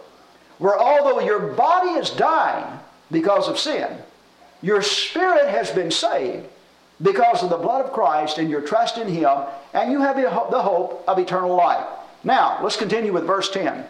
where 0.60 0.78
although 0.78 1.20
your 1.22 1.40
body 1.40 1.92
is 1.92 2.10
dying 2.12 2.80
because 3.12 3.48
of 3.48 3.58
sin, 3.58 3.98
your 4.62 4.82
spirit 4.82 5.50
has 5.50 5.72
been 5.72 5.92
saved 5.92 6.48
because 7.01 7.44
of 7.44 7.50
the 7.50 7.58
blood 7.58 7.86
of 7.86 7.94
Christ 7.94 8.38
and 8.38 8.50
your 8.50 8.62
trust 8.62 8.98
in 8.98 9.08
Him, 9.08 9.38
and 9.74 9.92
you 9.92 10.01
have 10.01 10.18
the 10.18 10.62
hope 10.62 11.04
of 11.08 11.18
eternal 11.18 11.56
life. 11.56 11.86
Now, 12.24 12.60
let's 12.62 12.75
continue 12.75 13.13
with 13.13 13.25
verse 13.25 13.50
10. 13.50 13.86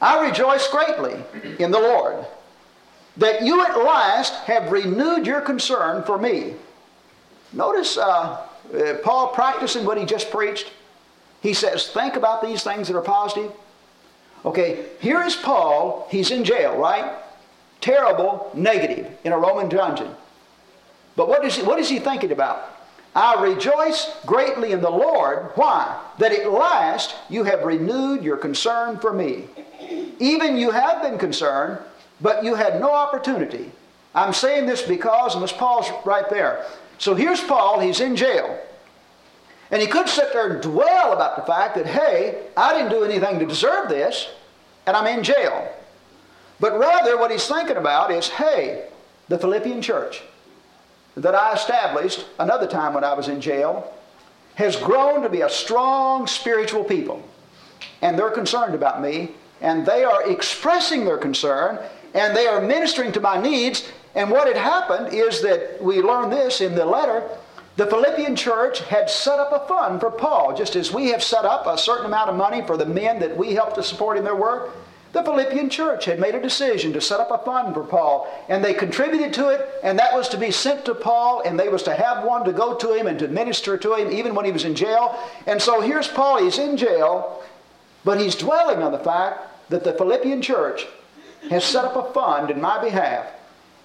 I 0.00 0.26
rejoice 0.26 0.66
greatly 0.68 1.14
in 1.58 1.70
the 1.70 1.78
Lord 1.78 2.26
that 3.16 3.42
you 3.42 3.64
at 3.64 3.78
last 3.78 4.34
have 4.44 4.72
renewed 4.72 5.26
your 5.26 5.40
concern 5.40 6.02
for 6.02 6.18
me. 6.18 6.54
Notice 7.52 7.96
uh, 7.96 8.02
uh, 8.74 8.94
Paul 9.04 9.28
practicing 9.28 9.84
what 9.84 9.96
he 9.96 10.04
just 10.04 10.30
preached. 10.30 10.72
He 11.40 11.54
says, 11.54 11.88
Think 11.88 12.16
about 12.16 12.42
these 12.42 12.64
things 12.64 12.88
that 12.88 12.96
are 12.96 13.02
positive. 13.02 13.52
Okay, 14.44 14.86
here 15.00 15.22
is 15.22 15.36
Paul. 15.36 16.06
He's 16.10 16.30
in 16.30 16.44
jail, 16.44 16.76
right? 16.76 17.23
Terrible 17.84 18.50
negative 18.54 19.06
in 19.24 19.32
a 19.32 19.38
Roman 19.38 19.68
dungeon. 19.68 20.10
But 21.16 21.28
what 21.28 21.44
is 21.44 21.56
he, 21.56 21.62
what 21.62 21.78
is 21.78 21.90
he 21.90 21.98
thinking 21.98 22.32
about? 22.32 22.70
I 23.14 23.40
rejoice 23.42 24.16
greatly 24.24 24.72
in 24.72 24.80
the 24.80 24.90
Lord. 24.90 25.50
Why? 25.54 26.00
That 26.18 26.32
at 26.32 26.50
last 26.50 27.14
you 27.28 27.44
have 27.44 27.62
renewed 27.62 28.24
your 28.24 28.38
concern 28.38 28.98
for 28.98 29.12
me. 29.12 29.44
Even 30.18 30.56
you 30.56 30.70
have 30.70 31.02
been 31.02 31.18
concerned, 31.18 31.78
but 32.22 32.42
you 32.42 32.54
had 32.54 32.80
no 32.80 32.90
opportunity. 32.90 33.70
I'm 34.14 34.32
saying 34.32 34.64
this 34.64 34.80
because, 34.80 35.34
and 35.34 35.42
let's 35.42 35.52
pause 35.52 35.90
right 36.06 36.28
there. 36.30 36.64
So 36.96 37.14
here's 37.14 37.42
Paul, 37.42 37.80
he's 37.80 38.00
in 38.00 38.16
jail. 38.16 38.58
And 39.70 39.82
he 39.82 39.88
could 39.88 40.08
sit 40.08 40.32
there 40.32 40.54
and 40.54 40.62
dwell 40.62 41.12
about 41.12 41.36
the 41.36 41.42
fact 41.42 41.74
that, 41.74 41.86
hey, 41.86 42.46
I 42.56 42.72
didn't 42.72 42.90
do 42.90 43.04
anything 43.04 43.38
to 43.40 43.46
deserve 43.46 43.88
this, 43.88 44.30
and 44.86 44.96
I'm 44.96 45.06
in 45.06 45.22
jail. 45.22 45.70
But 46.60 46.78
rather, 46.78 47.18
what 47.18 47.30
he's 47.30 47.46
thinking 47.46 47.76
about 47.76 48.10
is, 48.10 48.28
hey, 48.28 48.88
the 49.28 49.38
Philippian 49.38 49.82
church 49.82 50.22
that 51.16 51.34
I 51.34 51.52
established 51.52 52.26
another 52.38 52.66
time 52.66 52.94
when 52.94 53.04
I 53.04 53.14
was 53.14 53.28
in 53.28 53.40
jail 53.40 53.92
has 54.56 54.76
grown 54.76 55.22
to 55.22 55.28
be 55.28 55.40
a 55.40 55.48
strong 55.48 56.26
spiritual 56.26 56.84
people. 56.84 57.22
And 58.02 58.18
they're 58.18 58.30
concerned 58.30 58.74
about 58.74 59.02
me, 59.02 59.32
and 59.60 59.86
they 59.86 60.04
are 60.04 60.28
expressing 60.30 61.04
their 61.04 61.18
concern, 61.18 61.78
and 62.14 62.36
they 62.36 62.46
are 62.46 62.60
ministering 62.60 63.12
to 63.12 63.20
my 63.20 63.40
needs. 63.40 63.90
And 64.14 64.30
what 64.30 64.46
had 64.46 64.56
happened 64.56 65.12
is 65.12 65.42
that 65.42 65.82
we 65.82 66.00
learned 66.02 66.32
this 66.32 66.60
in 66.60 66.74
the 66.74 66.84
letter. 66.84 67.28
The 67.76 67.86
Philippian 67.86 68.36
church 68.36 68.80
had 68.80 69.10
set 69.10 69.40
up 69.40 69.52
a 69.52 69.66
fund 69.66 70.00
for 70.00 70.10
Paul, 70.10 70.56
just 70.56 70.76
as 70.76 70.92
we 70.92 71.08
have 71.08 71.22
set 71.22 71.44
up 71.44 71.66
a 71.66 71.76
certain 71.76 72.06
amount 72.06 72.30
of 72.30 72.36
money 72.36 72.62
for 72.64 72.76
the 72.76 72.86
men 72.86 73.18
that 73.18 73.36
we 73.36 73.54
help 73.54 73.74
to 73.74 73.82
support 73.82 74.16
in 74.16 74.22
their 74.22 74.36
work. 74.36 74.70
The 75.14 75.22
Philippian 75.22 75.70
church 75.70 76.06
had 76.06 76.18
made 76.18 76.34
a 76.34 76.42
decision 76.42 76.92
to 76.92 77.00
set 77.00 77.20
up 77.20 77.30
a 77.30 77.38
fund 77.44 77.72
for 77.72 77.84
Paul, 77.84 78.26
and 78.48 78.64
they 78.64 78.74
contributed 78.74 79.32
to 79.34 79.50
it, 79.50 79.64
and 79.84 79.96
that 79.96 80.12
was 80.12 80.28
to 80.30 80.36
be 80.36 80.50
sent 80.50 80.84
to 80.86 80.94
Paul, 80.94 81.40
and 81.44 81.58
they 81.58 81.68
was 81.68 81.84
to 81.84 81.94
have 81.94 82.24
one 82.24 82.44
to 82.44 82.52
go 82.52 82.74
to 82.74 82.92
him 82.94 83.06
and 83.06 83.16
to 83.20 83.28
minister 83.28 83.78
to 83.78 83.94
him 83.94 84.10
even 84.10 84.34
when 84.34 84.44
he 84.44 84.50
was 84.50 84.64
in 84.64 84.74
jail. 84.74 85.16
And 85.46 85.62
so 85.62 85.80
here's 85.80 86.08
Paul, 86.08 86.42
he's 86.42 86.58
in 86.58 86.76
jail, 86.76 87.44
but 88.04 88.20
he's 88.20 88.34
dwelling 88.34 88.82
on 88.82 88.90
the 88.90 88.98
fact 88.98 89.70
that 89.70 89.84
the 89.84 89.92
Philippian 89.92 90.42
church 90.42 90.84
has 91.48 91.62
set 91.62 91.84
up 91.84 91.94
a 91.94 92.12
fund 92.12 92.50
in 92.50 92.60
my 92.60 92.82
behalf, 92.82 93.26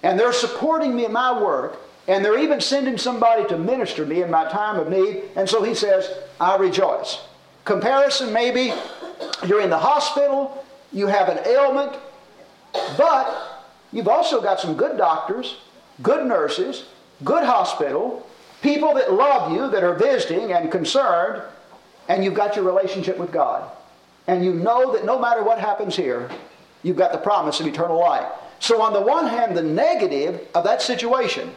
and 0.02 0.18
they're 0.18 0.32
supporting 0.32 0.96
me 0.96 1.04
in 1.04 1.12
my 1.12 1.40
work, 1.40 1.78
and 2.08 2.24
they're 2.24 2.40
even 2.40 2.60
sending 2.60 2.98
somebody 2.98 3.46
to 3.46 3.56
minister 3.56 4.04
me 4.04 4.22
in 4.22 4.32
my 4.32 4.50
time 4.50 4.80
of 4.80 4.88
need. 4.88 5.22
And 5.36 5.48
so 5.48 5.62
he 5.62 5.76
says, 5.76 6.10
I 6.40 6.56
rejoice. 6.56 7.20
Comparison 7.64 8.32
maybe, 8.32 8.74
you're 9.46 9.60
in 9.60 9.70
the 9.70 9.78
hospital, 9.78 10.64
you 10.92 11.06
have 11.06 11.28
an 11.28 11.46
ailment, 11.46 11.96
but 12.96 13.62
you've 13.92 14.08
also 14.08 14.40
got 14.40 14.60
some 14.60 14.76
good 14.76 14.96
doctors, 14.96 15.58
good 16.02 16.26
nurses, 16.26 16.86
good 17.24 17.44
hospital, 17.44 18.26
people 18.62 18.94
that 18.94 19.12
love 19.12 19.52
you, 19.52 19.70
that 19.70 19.82
are 19.82 19.94
visiting 19.94 20.52
and 20.52 20.70
concerned, 20.70 21.42
and 22.08 22.24
you've 22.24 22.34
got 22.34 22.56
your 22.56 22.64
relationship 22.64 23.18
with 23.18 23.32
God. 23.32 23.70
And 24.26 24.44
you 24.44 24.52
know 24.52 24.92
that 24.92 25.04
no 25.04 25.18
matter 25.18 25.42
what 25.42 25.58
happens 25.58 25.96
here, 25.96 26.30
you've 26.82 26.96
got 26.96 27.12
the 27.12 27.18
promise 27.18 27.60
of 27.60 27.66
eternal 27.66 27.98
life. 27.98 28.30
So, 28.58 28.82
on 28.82 28.92
the 28.92 29.00
one 29.00 29.26
hand, 29.26 29.56
the 29.56 29.62
negative 29.62 30.46
of 30.54 30.64
that 30.64 30.82
situation, 30.82 31.50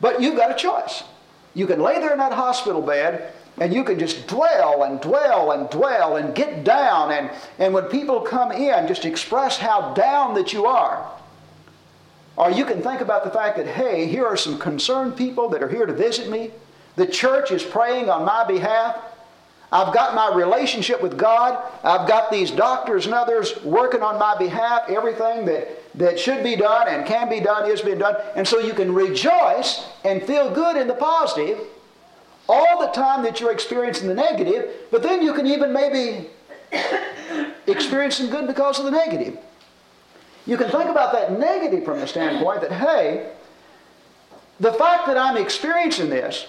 but 0.00 0.20
you've 0.20 0.36
got 0.36 0.50
a 0.50 0.54
choice. 0.54 1.04
You 1.54 1.66
can 1.66 1.80
lay 1.80 1.98
there 2.00 2.12
in 2.12 2.18
that 2.18 2.32
hospital 2.32 2.80
bed 2.80 3.32
and 3.58 3.72
you 3.72 3.84
can 3.84 3.98
just 3.98 4.26
dwell 4.26 4.82
and 4.82 5.00
dwell 5.00 5.52
and 5.52 5.70
dwell 5.70 6.16
and 6.16 6.34
get 6.34 6.62
down. 6.62 7.12
And, 7.12 7.30
and 7.58 7.72
when 7.72 7.84
people 7.84 8.20
come 8.20 8.52
in, 8.52 8.86
just 8.86 9.04
express 9.04 9.56
how 9.56 9.94
down 9.94 10.34
that 10.34 10.52
you 10.52 10.66
are. 10.66 11.10
Or 12.36 12.50
you 12.50 12.66
can 12.66 12.82
think 12.82 13.00
about 13.00 13.24
the 13.24 13.30
fact 13.30 13.56
that, 13.56 13.66
hey, 13.66 14.06
here 14.06 14.26
are 14.26 14.36
some 14.36 14.58
concerned 14.58 15.16
people 15.16 15.48
that 15.50 15.62
are 15.62 15.68
here 15.68 15.86
to 15.86 15.92
visit 15.94 16.28
me. 16.28 16.50
The 16.96 17.06
church 17.06 17.50
is 17.50 17.62
praying 17.62 18.10
on 18.10 18.26
my 18.26 18.44
behalf. 18.44 18.96
I've 19.72 19.92
got 19.92 20.14
my 20.14 20.34
relationship 20.34 21.02
with 21.02 21.16
God. 21.16 21.60
I've 21.82 22.06
got 22.06 22.30
these 22.30 22.50
doctors 22.50 23.06
and 23.06 23.14
others 23.14 23.62
working 23.64 24.02
on 24.02 24.18
my 24.18 24.36
behalf. 24.36 24.88
Everything 24.88 25.46
that, 25.46 25.68
that 25.98 26.20
should 26.20 26.44
be 26.44 26.56
done 26.56 26.88
and 26.88 27.06
can 27.06 27.28
be 27.28 27.40
done 27.40 27.70
is 27.70 27.80
being 27.80 27.98
done. 27.98 28.16
And 28.36 28.46
so 28.46 28.58
you 28.58 28.74
can 28.74 28.94
rejoice 28.94 29.86
and 30.04 30.22
feel 30.22 30.54
good 30.54 30.76
in 30.76 30.88
the 30.88 30.94
positive 30.94 31.58
all 32.48 32.80
the 32.80 32.92
time 32.92 33.22
that 33.24 33.40
you're 33.40 33.52
experiencing 33.52 34.08
the 34.08 34.14
negative, 34.14 34.70
but 34.90 35.02
then 35.02 35.22
you 35.22 35.34
can 35.34 35.46
even 35.46 35.72
maybe 35.72 36.28
experience 37.66 38.16
some 38.16 38.30
good 38.30 38.46
because 38.46 38.78
of 38.78 38.84
the 38.84 38.90
negative. 38.90 39.38
You 40.46 40.56
can 40.56 40.70
think 40.70 40.88
about 40.88 41.12
that 41.12 41.38
negative 41.38 41.84
from 41.84 41.98
the 42.00 42.06
standpoint 42.06 42.60
that, 42.60 42.72
hey, 42.72 43.32
the 44.60 44.72
fact 44.72 45.06
that 45.06 45.18
I'm 45.18 45.36
experiencing 45.36 46.08
this 46.08 46.46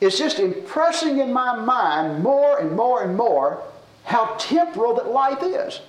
is 0.00 0.18
just 0.18 0.38
impressing 0.38 1.18
in 1.18 1.32
my 1.32 1.54
mind 1.56 2.22
more 2.22 2.58
and 2.58 2.72
more 2.72 3.02
and 3.02 3.16
more 3.16 3.62
how 4.04 4.34
temporal 4.38 4.94
that 4.94 5.08
life 5.08 5.42
is. 5.42 5.80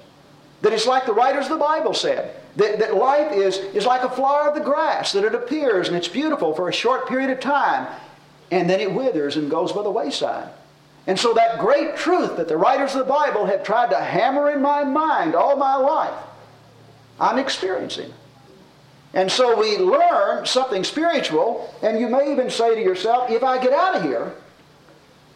That 0.61 0.73
it's 0.73 0.85
like 0.85 1.05
the 1.05 1.13
writers 1.13 1.45
of 1.45 1.51
the 1.51 1.57
Bible 1.57 1.93
said, 1.93 2.35
that, 2.55 2.79
that 2.79 2.95
life 2.95 3.31
is, 3.31 3.57
is 3.57 3.85
like 3.85 4.03
a 4.03 4.09
flower 4.09 4.47
of 4.49 4.55
the 4.55 4.61
grass, 4.61 5.11
that 5.11 5.23
it 5.23 5.35
appears 5.35 5.87
and 5.87 5.97
it's 5.97 6.07
beautiful 6.07 6.53
for 6.53 6.69
a 6.69 6.73
short 6.73 7.07
period 7.07 7.29
of 7.29 7.39
time, 7.39 7.87
and 8.51 8.69
then 8.69 8.79
it 8.79 8.93
withers 8.93 9.37
and 9.37 9.49
goes 9.49 9.71
by 9.71 9.83
the 9.83 9.91
wayside. 9.91 10.49
And 11.07 11.19
so, 11.19 11.33
that 11.33 11.59
great 11.59 11.95
truth 11.95 12.37
that 12.37 12.47
the 12.47 12.57
writers 12.57 12.93
of 12.93 12.99
the 12.99 13.13
Bible 13.13 13.45
have 13.45 13.63
tried 13.63 13.91
to 13.91 13.99
hammer 13.99 14.49
in 14.49 14.61
my 14.61 14.83
mind 14.83 15.35
all 15.35 15.55
my 15.55 15.75
life, 15.75 16.17
I'm 17.19 17.37
experiencing. 17.37 18.11
And 19.13 19.31
so, 19.31 19.59
we 19.59 19.77
learn 19.77 20.45
something 20.45 20.83
spiritual, 20.83 21.73
and 21.83 21.99
you 21.99 22.09
may 22.09 22.31
even 22.31 22.49
say 22.49 22.73
to 22.73 22.81
yourself, 22.81 23.29
if 23.29 23.43
I 23.43 23.61
get 23.61 23.71
out 23.71 23.95
of 23.95 24.03
here, 24.03 24.33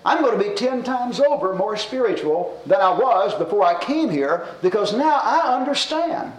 I'm 0.05 0.23
going 0.23 0.37
to 0.37 0.49
be 0.49 0.55
10 0.55 0.83
times 0.83 1.19
over 1.19 1.53
more 1.53 1.75
spiritual 1.75 2.61
than 2.65 2.79
I 2.79 2.91
was 2.91 3.33
before 3.35 3.63
I 3.63 3.79
came 3.83 4.09
here 4.09 4.47
because 4.61 4.93
now 4.93 5.19
I 5.21 5.55
understand 5.55 6.31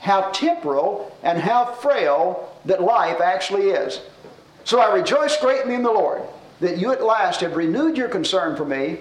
how 0.00 0.30
temporal 0.30 1.16
and 1.22 1.38
how 1.38 1.66
frail 1.66 2.52
that 2.64 2.82
life 2.82 3.20
actually 3.20 3.70
is. 3.70 4.00
So 4.64 4.80
I 4.80 4.94
rejoice 4.94 5.36
greatly 5.36 5.74
in 5.74 5.82
the 5.82 5.92
Lord 5.92 6.22
that 6.60 6.78
you 6.78 6.92
at 6.92 7.02
last 7.02 7.40
have 7.40 7.56
renewed 7.56 7.96
your 7.96 8.08
concern 8.08 8.56
for 8.56 8.64
me. 8.64 8.98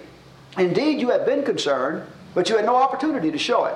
Indeed, 0.58 1.00
you 1.00 1.10
have 1.10 1.26
been 1.26 1.44
concerned, 1.44 2.06
but 2.34 2.50
you 2.50 2.58
had 2.58 2.66
no 2.66 2.76
opportunity 2.76 3.32
to 3.32 3.38
show 3.38 3.66
it. 3.66 3.76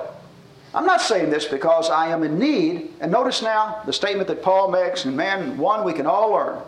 I'm 0.74 0.84
not 0.84 1.00
saying 1.00 1.30
this 1.30 1.46
because 1.46 1.88
I 1.88 2.08
am 2.08 2.22
in 2.22 2.38
need. 2.38 2.90
And 3.00 3.10
notice 3.10 3.42
now 3.42 3.82
the 3.86 3.92
statement 3.92 4.28
that 4.28 4.42
Paul 4.42 4.70
makes, 4.70 5.06
and 5.06 5.16
man, 5.16 5.56
one 5.56 5.84
we 5.84 5.94
can 5.94 6.06
all 6.06 6.32
learn. 6.32 6.62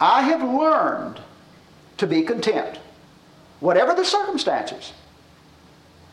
I 0.00 0.22
have 0.22 0.42
learned 0.42 1.20
to 1.98 2.06
be 2.06 2.22
content, 2.22 2.78
whatever 3.60 3.94
the 3.94 4.04
circumstances. 4.04 4.92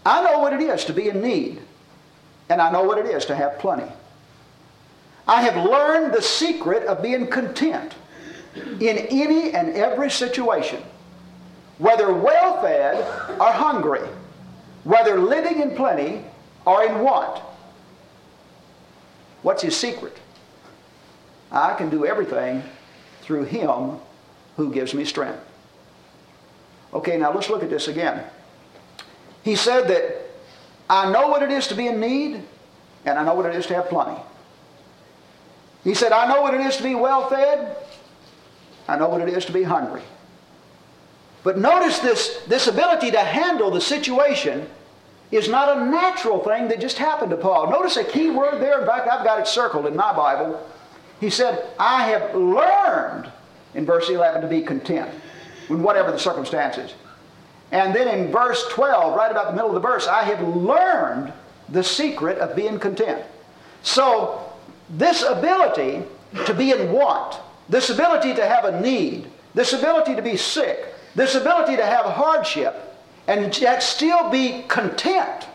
I 0.05 0.23
know 0.23 0.39
what 0.39 0.53
it 0.53 0.61
is 0.61 0.85
to 0.85 0.93
be 0.93 1.09
in 1.09 1.21
need, 1.21 1.59
and 2.49 2.61
I 2.61 2.71
know 2.71 2.83
what 2.83 2.99
it 2.99 3.07
is 3.07 3.25
to 3.25 3.35
have 3.35 3.57
plenty. 3.57 3.91
I 5.27 5.41
have 5.41 5.55
learned 5.55 6.13
the 6.13 6.21
secret 6.21 6.83
of 6.83 7.01
being 7.01 7.27
content 7.27 7.93
in 8.55 8.97
any 8.97 9.53
and 9.53 9.69
every 9.69 10.09
situation, 10.09 10.81
whether 11.77 12.13
well 12.13 12.61
fed 12.61 12.97
or 13.39 13.51
hungry, 13.51 14.07
whether 14.83 15.19
living 15.19 15.61
in 15.61 15.75
plenty 15.75 16.25
or 16.65 16.83
in 16.83 16.99
want. 16.99 17.41
What's 19.41 19.61
his 19.61 19.75
secret? 19.75 20.17
I 21.51 21.73
can 21.73 21.89
do 21.89 22.05
everything 22.05 22.63
through 23.21 23.43
him 23.43 23.97
who 24.57 24.71
gives 24.71 24.93
me 24.93 25.05
strength. 25.05 25.39
Okay, 26.93 27.17
now 27.17 27.33
let's 27.33 27.49
look 27.49 27.63
at 27.63 27.69
this 27.69 27.87
again. 27.87 28.23
He 29.43 29.55
said 29.55 29.87
that 29.87 30.29
I 30.89 31.11
know 31.11 31.29
what 31.29 31.41
it 31.41 31.51
is 31.51 31.67
to 31.67 31.75
be 31.75 31.87
in 31.87 31.99
need, 31.99 32.43
and 33.05 33.17
I 33.17 33.23
know 33.23 33.33
what 33.33 33.45
it 33.45 33.55
is 33.55 33.65
to 33.67 33.75
have 33.75 33.89
plenty. 33.89 34.19
He 35.83 35.93
said, 35.93 36.11
I 36.11 36.27
know 36.27 36.41
what 36.41 36.53
it 36.53 36.61
is 36.61 36.77
to 36.77 36.83
be 36.83 36.95
well 36.95 37.29
fed. 37.29 37.75
I 38.87 38.97
know 38.97 39.09
what 39.09 39.21
it 39.21 39.29
is 39.29 39.45
to 39.45 39.51
be 39.51 39.63
hungry. 39.63 40.01
But 41.43 41.57
notice 41.57 41.99
this, 41.99 42.41
this 42.47 42.67
ability 42.67 43.11
to 43.11 43.19
handle 43.19 43.71
the 43.71 43.81
situation 43.81 44.69
is 45.31 45.47
not 45.47 45.77
a 45.77 45.85
natural 45.85 46.43
thing 46.43 46.67
that 46.67 46.79
just 46.79 46.97
happened 46.97 47.31
to 47.31 47.37
Paul. 47.37 47.71
Notice 47.71 47.97
a 47.97 48.03
key 48.03 48.29
word 48.29 48.61
there. 48.61 48.81
In 48.81 48.85
fact, 48.85 49.07
I've 49.07 49.25
got 49.25 49.39
it 49.39 49.47
circled 49.47 49.85
in 49.85 49.95
my 49.95 50.13
Bible. 50.13 50.67
He 51.19 51.29
said, 51.29 51.65
I 51.79 52.03
have 52.09 52.35
learned, 52.35 53.31
in 53.73 53.85
verse 53.85 54.09
11, 54.09 54.41
to 54.41 54.47
be 54.47 54.61
content 54.61 55.09
in 55.69 55.81
whatever 55.81 56.11
the 56.11 56.19
circumstances. 56.19 56.93
And 57.71 57.95
then 57.95 58.07
in 58.07 58.31
verse 58.31 58.67
12, 58.71 59.15
right 59.15 59.31
about 59.31 59.47
the 59.47 59.53
middle 59.53 59.69
of 59.69 59.75
the 59.75 59.87
verse, 59.87 60.07
I 60.07 60.23
have 60.23 60.45
learned 60.45 61.31
the 61.69 61.83
secret 61.83 62.37
of 62.39 62.55
being 62.55 62.77
content. 62.79 63.23
So 63.81 64.50
this 64.91 65.23
ability 65.23 66.03
to 66.45 66.53
be 66.53 66.71
in 66.71 66.91
want, 66.91 67.39
this 67.69 67.89
ability 67.89 68.33
to 68.35 68.45
have 68.45 68.65
a 68.65 68.81
need, 68.81 69.27
this 69.53 69.73
ability 69.73 70.15
to 70.15 70.21
be 70.21 70.37
sick, 70.37 70.93
this 71.15 71.35
ability 71.35 71.75
to 71.77 71.85
have 71.85 72.05
hardship, 72.05 72.75
and 73.27 73.57
yet 73.59 73.83
still 73.83 74.29
be 74.29 74.63
content 74.67 75.47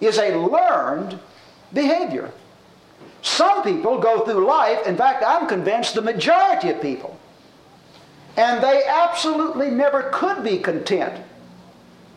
is 0.00 0.18
a 0.18 0.36
learned 0.36 1.18
behavior. 1.72 2.30
Some 3.22 3.62
people 3.62 3.98
go 3.98 4.24
through 4.24 4.46
life, 4.46 4.86
in 4.86 4.96
fact, 4.96 5.24
I'm 5.26 5.48
convinced 5.48 5.94
the 5.94 6.02
majority 6.02 6.70
of 6.70 6.80
people, 6.80 7.18
and 8.36 8.62
they 8.62 8.84
absolutely 8.86 9.70
never 9.70 10.10
could 10.12 10.44
be 10.44 10.58
content 10.58 11.24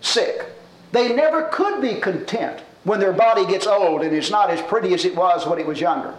sick. 0.01 0.45
They 0.91 1.13
never 1.13 1.43
could 1.51 1.81
be 1.81 1.95
content 1.95 2.61
when 2.83 2.99
their 2.99 3.13
body 3.13 3.45
gets 3.45 3.67
old 3.67 4.01
and 4.01 4.13
is 4.13 4.31
not 4.31 4.49
as 4.49 4.61
pretty 4.61 4.93
as 4.93 5.05
it 5.05 5.15
was 5.15 5.45
when 5.45 5.59
it 5.59 5.65
was 5.65 5.79
younger. 5.79 6.15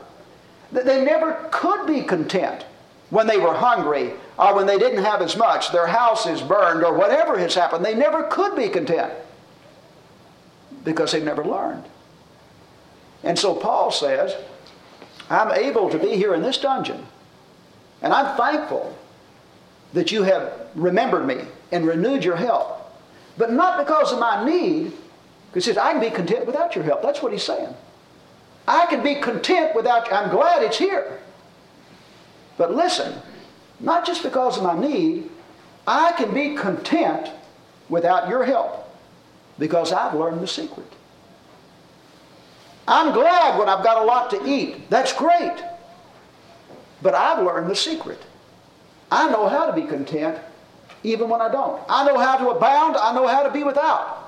They 0.70 1.04
never 1.04 1.48
could 1.50 1.86
be 1.86 2.02
content 2.02 2.64
when 3.10 3.26
they 3.26 3.36
were 3.36 3.52
hungry 3.52 4.12
or 4.38 4.54
when 4.54 4.66
they 4.66 4.78
didn't 4.78 5.04
have 5.04 5.20
as 5.20 5.36
much, 5.36 5.70
their 5.70 5.86
house 5.86 6.26
is 6.26 6.40
burned 6.40 6.82
or 6.82 6.94
whatever 6.94 7.38
has 7.38 7.54
happened. 7.54 7.84
They 7.84 7.94
never 7.94 8.22
could 8.24 8.56
be 8.56 8.68
content 8.68 9.12
because 10.84 11.12
they've 11.12 11.22
never 11.22 11.44
learned. 11.44 11.84
And 13.22 13.38
so 13.38 13.54
Paul 13.54 13.90
says, 13.90 14.34
I'm 15.28 15.52
able 15.52 15.90
to 15.90 15.98
be 15.98 16.16
here 16.16 16.34
in 16.34 16.42
this 16.42 16.58
dungeon, 16.58 17.06
and 18.00 18.12
I'm 18.12 18.36
thankful 18.36 18.96
that 19.92 20.10
you 20.10 20.22
have 20.22 20.70
remembered 20.74 21.26
me 21.26 21.44
and 21.70 21.86
renewed 21.86 22.24
your 22.24 22.36
help. 22.36 22.78
But 23.38 23.52
not 23.52 23.78
because 23.78 24.12
of 24.12 24.18
my 24.18 24.44
need, 24.44 24.92
he 25.54 25.60
says, 25.60 25.76
I 25.76 25.92
can 25.92 26.00
be 26.00 26.10
content 26.10 26.46
without 26.46 26.74
your 26.74 26.84
help. 26.84 27.02
That's 27.02 27.22
what 27.22 27.32
he's 27.32 27.42
saying. 27.42 27.74
I 28.66 28.86
can 28.86 29.02
be 29.02 29.16
content 29.16 29.74
without 29.74 30.08
you. 30.08 30.12
I'm 30.12 30.30
glad 30.30 30.62
it's 30.62 30.78
here. 30.78 31.20
But 32.56 32.74
listen, 32.74 33.14
not 33.80 34.06
just 34.06 34.22
because 34.22 34.56
of 34.56 34.62
my 34.62 34.78
need, 34.78 35.28
I 35.86 36.12
can 36.12 36.32
be 36.32 36.54
content 36.54 37.30
without 37.88 38.28
your 38.28 38.44
help 38.44 38.88
because 39.58 39.92
I've 39.92 40.14
learned 40.14 40.40
the 40.40 40.46
secret. 40.46 40.86
I'm 42.86 43.12
glad 43.12 43.58
when 43.58 43.68
I've 43.68 43.84
got 43.84 44.02
a 44.02 44.04
lot 44.04 44.30
to 44.30 44.48
eat. 44.48 44.88
That's 44.90 45.12
great. 45.12 45.62
But 47.00 47.14
I've 47.14 47.44
learned 47.44 47.70
the 47.70 47.76
secret. 47.76 48.20
I 49.10 49.28
know 49.30 49.48
how 49.48 49.66
to 49.66 49.72
be 49.72 49.82
content 49.82 50.38
even 51.04 51.28
when 51.28 51.40
I 51.40 51.50
don't. 51.50 51.82
I 51.88 52.06
know 52.06 52.18
how 52.18 52.38
to 52.38 52.50
abound. 52.50 52.96
I 52.96 53.12
know 53.14 53.26
how 53.26 53.42
to 53.42 53.50
be 53.50 53.64
without. 53.64 54.21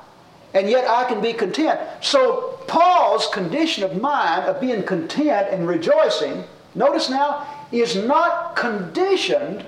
And 0.54 0.70
yet 0.70 0.88
I 0.88 1.04
can 1.04 1.20
be 1.20 1.32
content. 1.32 1.80
So 2.00 2.60
Paul's 2.68 3.26
condition 3.26 3.82
of 3.82 4.00
mind 4.00 4.44
of 4.44 4.60
being 4.60 4.84
content 4.84 5.48
and 5.50 5.68
rejoicing, 5.68 6.44
notice 6.74 7.10
now, 7.10 7.46
is 7.72 7.96
not 7.96 8.54
conditioned 8.54 9.66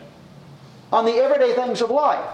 on 0.92 1.04
the 1.04 1.14
everyday 1.14 1.54
things 1.54 1.82
of 1.82 1.90
life. 1.90 2.24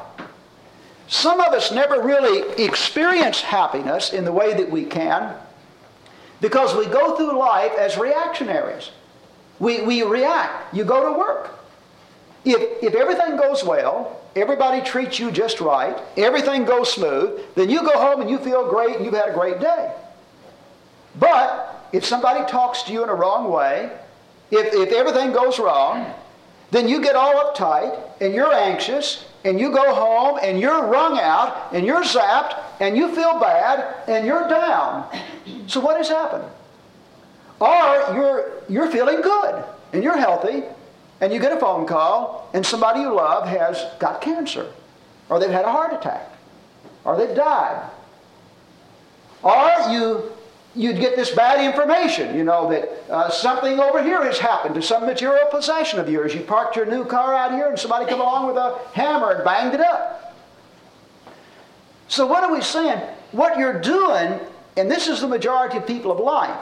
Some 1.08 1.40
of 1.40 1.52
us 1.52 1.72
never 1.72 2.00
really 2.00 2.52
experience 2.62 3.40
happiness 3.40 4.12
in 4.12 4.24
the 4.24 4.32
way 4.32 4.54
that 4.54 4.70
we 4.70 4.84
can 4.84 5.34
because 6.40 6.74
we 6.76 6.86
go 6.86 7.16
through 7.16 7.38
life 7.38 7.72
as 7.78 7.96
reactionaries. 7.96 8.90
We, 9.58 9.82
we 9.82 10.02
react. 10.02 10.74
You 10.74 10.84
go 10.84 11.12
to 11.12 11.18
work. 11.18 11.58
If, 12.44 12.82
if 12.82 12.94
everything 12.94 13.36
goes 13.36 13.64
well, 13.64 14.21
everybody 14.36 14.82
treats 14.82 15.18
you 15.18 15.30
just 15.30 15.60
right, 15.60 15.96
everything 16.16 16.64
goes 16.64 16.92
smooth, 16.92 17.40
then 17.54 17.70
you 17.70 17.80
go 17.80 17.98
home 17.98 18.20
and 18.20 18.30
you 18.30 18.38
feel 18.38 18.68
great 18.68 18.96
and 18.96 19.04
you've 19.04 19.14
had 19.14 19.28
a 19.28 19.34
great 19.34 19.60
day. 19.60 19.92
But 21.18 21.88
if 21.92 22.04
somebody 22.04 22.44
talks 22.50 22.82
to 22.84 22.92
you 22.92 23.02
in 23.02 23.08
a 23.08 23.14
wrong 23.14 23.50
way, 23.50 23.90
if, 24.50 24.74
if 24.74 24.92
everything 24.92 25.32
goes 25.32 25.58
wrong, 25.58 26.12
then 26.70 26.88
you 26.88 27.02
get 27.02 27.16
all 27.16 27.34
uptight 27.34 27.98
and 28.20 28.34
you're 28.34 28.52
anxious 28.52 29.26
and 29.44 29.60
you 29.60 29.70
go 29.70 29.94
home 29.94 30.38
and 30.42 30.58
you're 30.60 30.86
wrung 30.86 31.18
out 31.18 31.72
and 31.72 31.84
you're 31.84 32.02
zapped 32.02 32.58
and 32.80 32.96
you 32.96 33.14
feel 33.14 33.38
bad 33.38 34.08
and 34.08 34.26
you're 34.26 34.48
down. 34.48 35.06
So 35.66 35.80
what 35.80 35.96
has 35.96 36.08
happened? 36.08 36.44
Or 37.60 38.14
you're, 38.14 38.52
you're 38.68 38.90
feeling 38.90 39.20
good 39.20 39.64
and 39.92 40.02
you're 40.02 40.16
healthy 40.16 40.64
and 41.22 41.32
you 41.32 41.38
get 41.38 41.52
a 41.52 41.60
phone 41.60 41.86
call 41.86 42.50
and 42.52 42.66
somebody 42.66 43.00
you 43.00 43.14
love 43.14 43.46
has 43.48 43.86
got 44.00 44.20
cancer 44.20 44.70
or 45.28 45.38
they've 45.38 45.50
had 45.50 45.64
a 45.64 45.70
heart 45.70 45.94
attack 45.94 46.28
or 47.04 47.16
they've 47.16 47.34
died. 47.34 47.88
Or 49.42 49.70
you 49.88 50.32
you'd 50.74 50.98
get 50.98 51.16
this 51.16 51.30
bad 51.30 51.64
information, 51.64 52.36
you 52.36 52.44
know, 52.44 52.68
that 52.70 53.10
uh, 53.10 53.30
something 53.30 53.78
over 53.78 54.02
here 54.02 54.22
has 54.24 54.38
happened 54.38 54.74
to 54.74 54.82
some 54.82 55.06
material 55.06 55.46
possession 55.50 56.00
of 56.00 56.08
yours. 56.10 56.34
You 56.34 56.40
parked 56.40 56.76
your 56.76 56.86
new 56.86 57.04
car 57.04 57.34
out 57.34 57.52
here 57.52 57.68
and 57.68 57.78
somebody 57.78 58.06
come 58.06 58.20
along 58.20 58.48
with 58.48 58.56
a 58.56 58.78
hammer 58.92 59.32
and 59.32 59.44
banged 59.44 59.74
it 59.74 59.80
up. 59.80 60.34
So 62.08 62.26
what 62.26 62.42
are 62.42 62.52
we 62.52 62.62
saying? 62.62 63.00
What 63.30 63.58
you're 63.58 63.80
doing, 63.80 64.40
and 64.76 64.90
this 64.90 65.06
is 65.06 65.20
the 65.20 65.28
majority 65.28 65.76
of 65.78 65.86
people 65.86 66.10
of 66.10 66.18
life, 66.18 66.58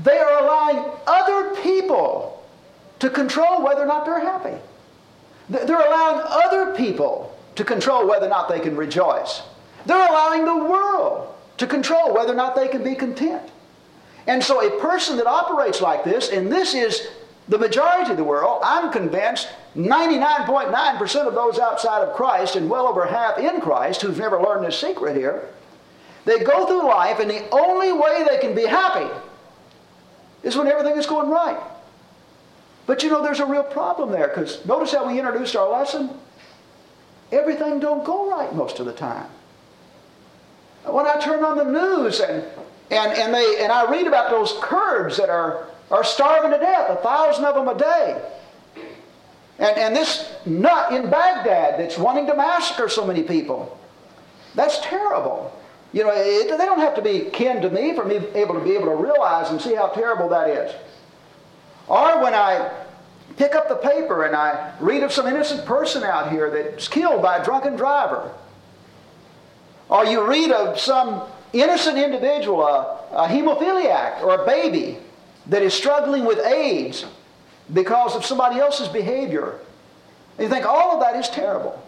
they 0.00 0.18
are 0.18 0.42
allowing 0.42 0.90
other 1.06 1.54
people 1.62 2.33
to 3.04 3.10
control 3.10 3.62
whether 3.62 3.82
or 3.82 3.86
not 3.86 4.06
they're 4.06 4.18
happy. 4.18 4.56
They're 5.50 5.76
allowing 5.76 6.24
other 6.24 6.74
people 6.74 7.38
to 7.54 7.62
control 7.62 8.08
whether 8.08 8.24
or 8.24 8.30
not 8.30 8.48
they 8.48 8.60
can 8.60 8.76
rejoice. 8.76 9.42
They're 9.84 10.08
allowing 10.08 10.46
the 10.46 10.56
world 10.56 11.34
to 11.58 11.66
control 11.66 12.14
whether 12.14 12.32
or 12.32 12.36
not 12.36 12.56
they 12.56 12.66
can 12.66 12.82
be 12.82 12.94
content. 12.94 13.42
And 14.26 14.42
so 14.42 14.66
a 14.66 14.80
person 14.80 15.18
that 15.18 15.26
operates 15.26 15.82
like 15.82 16.02
this, 16.02 16.30
and 16.30 16.50
this 16.50 16.72
is 16.72 17.08
the 17.46 17.58
majority 17.58 18.10
of 18.10 18.16
the 18.16 18.24
world, 18.24 18.62
I'm 18.64 18.90
convinced 18.90 19.48
99.9% 19.76 21.28
of 21.28 21.34
those 21.34 21.58
outside 21.58 22.00
of 22.08 22.16
Christ 22.16 22.56
and 22.56 22.70
well 22.70 22.86
over 22.88 23.04
half 23.04 23.36
in 23.36 23.60
Christ 23.60 24.00
who've 24.00 24.16
never 24.16 24.40
learned 24.40 24.64
this 24.64 24.80
secret 24.80 25.14
here, 25.14 25.46
they 26.24 26.38
go 26.38 26.66
through 26.66 26.88
life 26.88 27.20
and 27.20 27.28
the 27.28 27.46
only 27.50 27.92
way 27.92 28.24
they 28.26 28.38
can 28.38 28.54
be 28.54 28.64
happy 28.64 29.12
is 30.42 30.56
when 30.56 30.68
everything 30.68 30.96
is 30.96 31.04
going 31.04 31.28
right. 31.28 31.60
But 32.86 33.02
you 33.02 33.10
know, 33.10 33.22
there's 33.22 33.40
a 33.40 33.46
real 33.46 33.62
problem 33.62 34.12
there 34.12 34.28
because 34.28 34.64
notice 34.66 34.92
how 34.92 35.06
we 35.06 35.18
introduced 35.18 35.56
our 35.56 35.70
lesson? 35.70 36.10
Everything 37.32 37.80
don't 37.80 38.04
go 38.04 38.30
right 38.30 38.54
most 38.54 38.78
of 38.78 38.86
the 38.86 38.92
time. 38.92 39.26
When 40.84 41.06
I 41.06 41.18
turn 41.18 41.42
on 41.42 41.56
the 41.56 41.64
news 41.64 42.20
and, 42.20 42.44
and, 42.90 43.12
and, 43.12 43.34
they, 43.34 43.56
and 43.60 43.72
I 43.72 43.90
read 43.90 44.06
about 44.06 44.30
those 44.30 44.54
Kurds 44.60 45.16
that 45.16 45.30
are, 45.30 45.68
are 45.90 46.04
starving 46.04 46.50
to 46.50 46.58
death, 46.58 46.90
a 46.90 46.96
thousand 46.96 47.46
of 47.46 47.54
them 47.54 47.68
a 47.68 47.78
day. 47.78 48.22
And, 49.58 49.78
and 49.78 49.96
this 49.96 50.30
nut 50.44 50.92
in 50.92 51.08
Baghdad 51.08 51.80
that's 51.80 51.96
wanting 51.96 52.26
to 52.26 52.36
massacre 52.36 52.88
so 52.88 53.06
many 53.06 53.22
people. 53.22 53.78
That's 54.54 54.80
terrible. 54.80 55.58
You 55.92 56.02
know, 56.02 56.12
it, 56.12 56.48
they 56.58 56.66
don't 56.66 56.80
have 56.80 56.94
to 56.96 57.02
be 57.02 57.30
kin 57.30 57.62
to 57.62 57.70
me 57.70 57.94
for 57.94 58.04
me 58.04 58.16
able 58.34 58.54
to 58.54 58.60
be 58.60 58.72
able 58.72 58.86
to 58.86 58.96
realize 58.96 59.50
and 59.50 59.60
see 59.60 59.74
how 59.74 59.88
terrible 59.88 60.28
that 60.28 60.50
is. 60.50 60.74
Or 61.88 62.22
when 62.22 62.34
I 62.34 62.72
pick 63.36 63.54
up 63.54 63.68
the 63.68 63.76
paper 63.76 64.24
and 64.24 64.34
I 64.34 64.74
read 64.80 65.02
of 65.02 65.12
some 65.12 65.26
innocent 65.26 65.66
person 65.66 66.02
out 66.02 66.30
here 66.30 66.50
that's 66.50 66.88
killed 66.88 67.22
by 67.22 67.38
a 67.38 67.44
drunken 67.44 67.76
driver. 67.76 68.32
Or 69.88 70.04
you 70.04 70.26
read 70.26 70.50
of 70.50 70.78
some 70.78 71.22
innocent 71.52 71.98
individual, 71.98 72.62
a, 72.62 73.08
a 73.12 73.28
hemophiliac 73.28 74.22
or 74.22 74.42
a 74.42 74.46
baby 74.46 74.98
that 75.46 75.62
is 75.62 75.74
struggling 75.74 76.24
with 76.24 76.38
AIDS 76.38 77.04
because 77.72 78.16
of 78.16 78.24
somebody 78.24 78.58
else's 78.58 78.88
behavior. 78.88 79.58
And 80.38 80.44
you 80.44 80.48
think 80.48 80.66
all 80.66 80.92
of 80.92 81.00
that 81.00 81.16
is 81.16 81.28
terrible. 81.28 81.80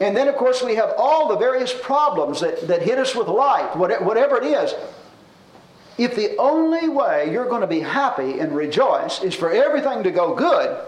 And 0.00 0.16
then, 0.16 0.28
of 0.28 0.36
course, 0.36 0.62
we 0.62 0.76
have 0.76 0.94
all 0.96 1.28
the 1.28 1.36
various 1.36 1.74
problems 1.74 2.40
that, 2.40 2.66
that 2.68 2.82
hit 2.82 2.98
us 2.98 3.14
with 3.14 3.28
life, 3.28 3.76
whatever 3.76 4.38
it 4.38 4.44
is. 4.44 4.74
If 5.98 6.16
the 6.16 6.36
only 6.38 6.88
way 6.88 7.30
you're 7.30 7.48
going 7.48 7.60
to 7.60 7.66
be 7.66 7.80
happy 7.80 8.40
and 8.40 8.54
rejoice 8.54 9.22
is 9.22 9.34
for 9.34 9.50
everything 9.50 10.02
to 10.04 10.10
go 10.10 10.34
good, 10.34 10.84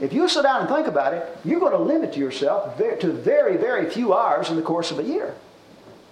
if 0.00 0.12
you 0.12 0.28
sit 0.28 0.42
down 0.42 0.60
and 0.60 0.68
think 0.68 0.86
about 0.86 1.12
it, 1.12 1.38
you're 1.44 1.60
going 1.60 1.72
to 1.72 1.78
limit 1.78 2.16
yourself 2.16 2.76
to 2.78 3.12
very, 3.12 3.56
very 3.56 3.90
few 3.90 4.14
hours 4.14 4.48
in 4.48 4.56
the 4.56 4.62
course 4.62 4.90
of 4.90 4.98
a 4.98 5.02
year. 5.02 5.34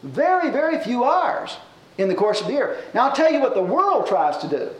Very, 0.02 0.50
very 0.50 0.78
few 0.78 1.04
hours 1.04 1.56
in 1.98 2.08
the 2.08 2.14
course 2.14 2.40
of 2.40 2.46
the 2.46 2.52
year. 2.52 2.78
Now, 2.94 3.08
I'll 3.08 3.16
tell 3.16 3.32
you 3.32 3.40
what 3.40 3.54
the 3.54 3.62
world 3.62 4.06
tries 4.06 4.36
to 4.38 4.48
do 4.48 4.70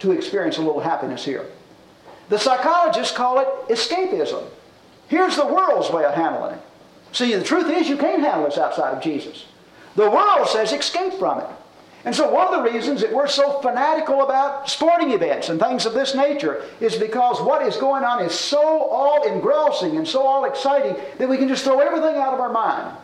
to 0.00 0.12
experience 0.12 0.58
a 0.58 0.62
little 0.62 0.80
happiness 0.80 1.24
here. 1.24 1.46
The 2.28 2.38
psychologists 2.38 3.16
call 3.16 3.40
it 3.40 3.48
escapism. 3.68 4.44
Here's 5.08 5.36
the 5.36 5.46
world's 5.46 5.90
way 5.90 6.04
of 6.04 6.14
handling 6.14 6.54
it. 6.54 6.60
See, 7.12 7.34
the 7.34 7.42
truth 7.42 7.70
is, 7.70 7.88
you 7.88 7.96
can't 7.96 8.22
handle 8.22 8.44
this 8.44 8.56
outside 8.56 8.96
of 8.96 9.02
Jesus. 9.02 9.46
The 9.96 10.08
world 10.08 10.48
says 10.48 10.72
escape 10.72 11.14
from 11.14 11.40
it. 11.40 11.46
And 12.04 12.14
so 12.14 12.30
one 12.30 12.52
of 12.52 12.64
the 12.64 12.70
reasons 12.70 13.02
that 13.02 13.12
we're 13.12 13.26
so 13.26 13.60
fanatical 13.60 14.22
about 14.22 14.70
sporting 14.70 15.10
events 15.10 15.50
and 15.50 15.60
things 15.60 15.84
of 15.84 15.92
this 15.92 16.14
nature 16.14 16.64
is 16.80 16.96
because 16.96 17.40
what 17.42 17.62
is 17.62 17.76
going 17.76 18.04
on 18.04 18.24
is 18.24 18.32
so 18.32 18.84
all 18.84 19.22
engrossing 19.24 19.96
and 19.96 20.08
so 20.08 20.22
all 20.22 20.46
exciting 20.46 20.96
that 21.18 21.28
we 21.28 21.36
can 21.36 21.46
just 21.46 21.62
throw 21.62 21.80
everything 21.80 22.16
out 22.16 22.32
of 22.32 22.40
our 22.40 22.52
mind 22.52 22.96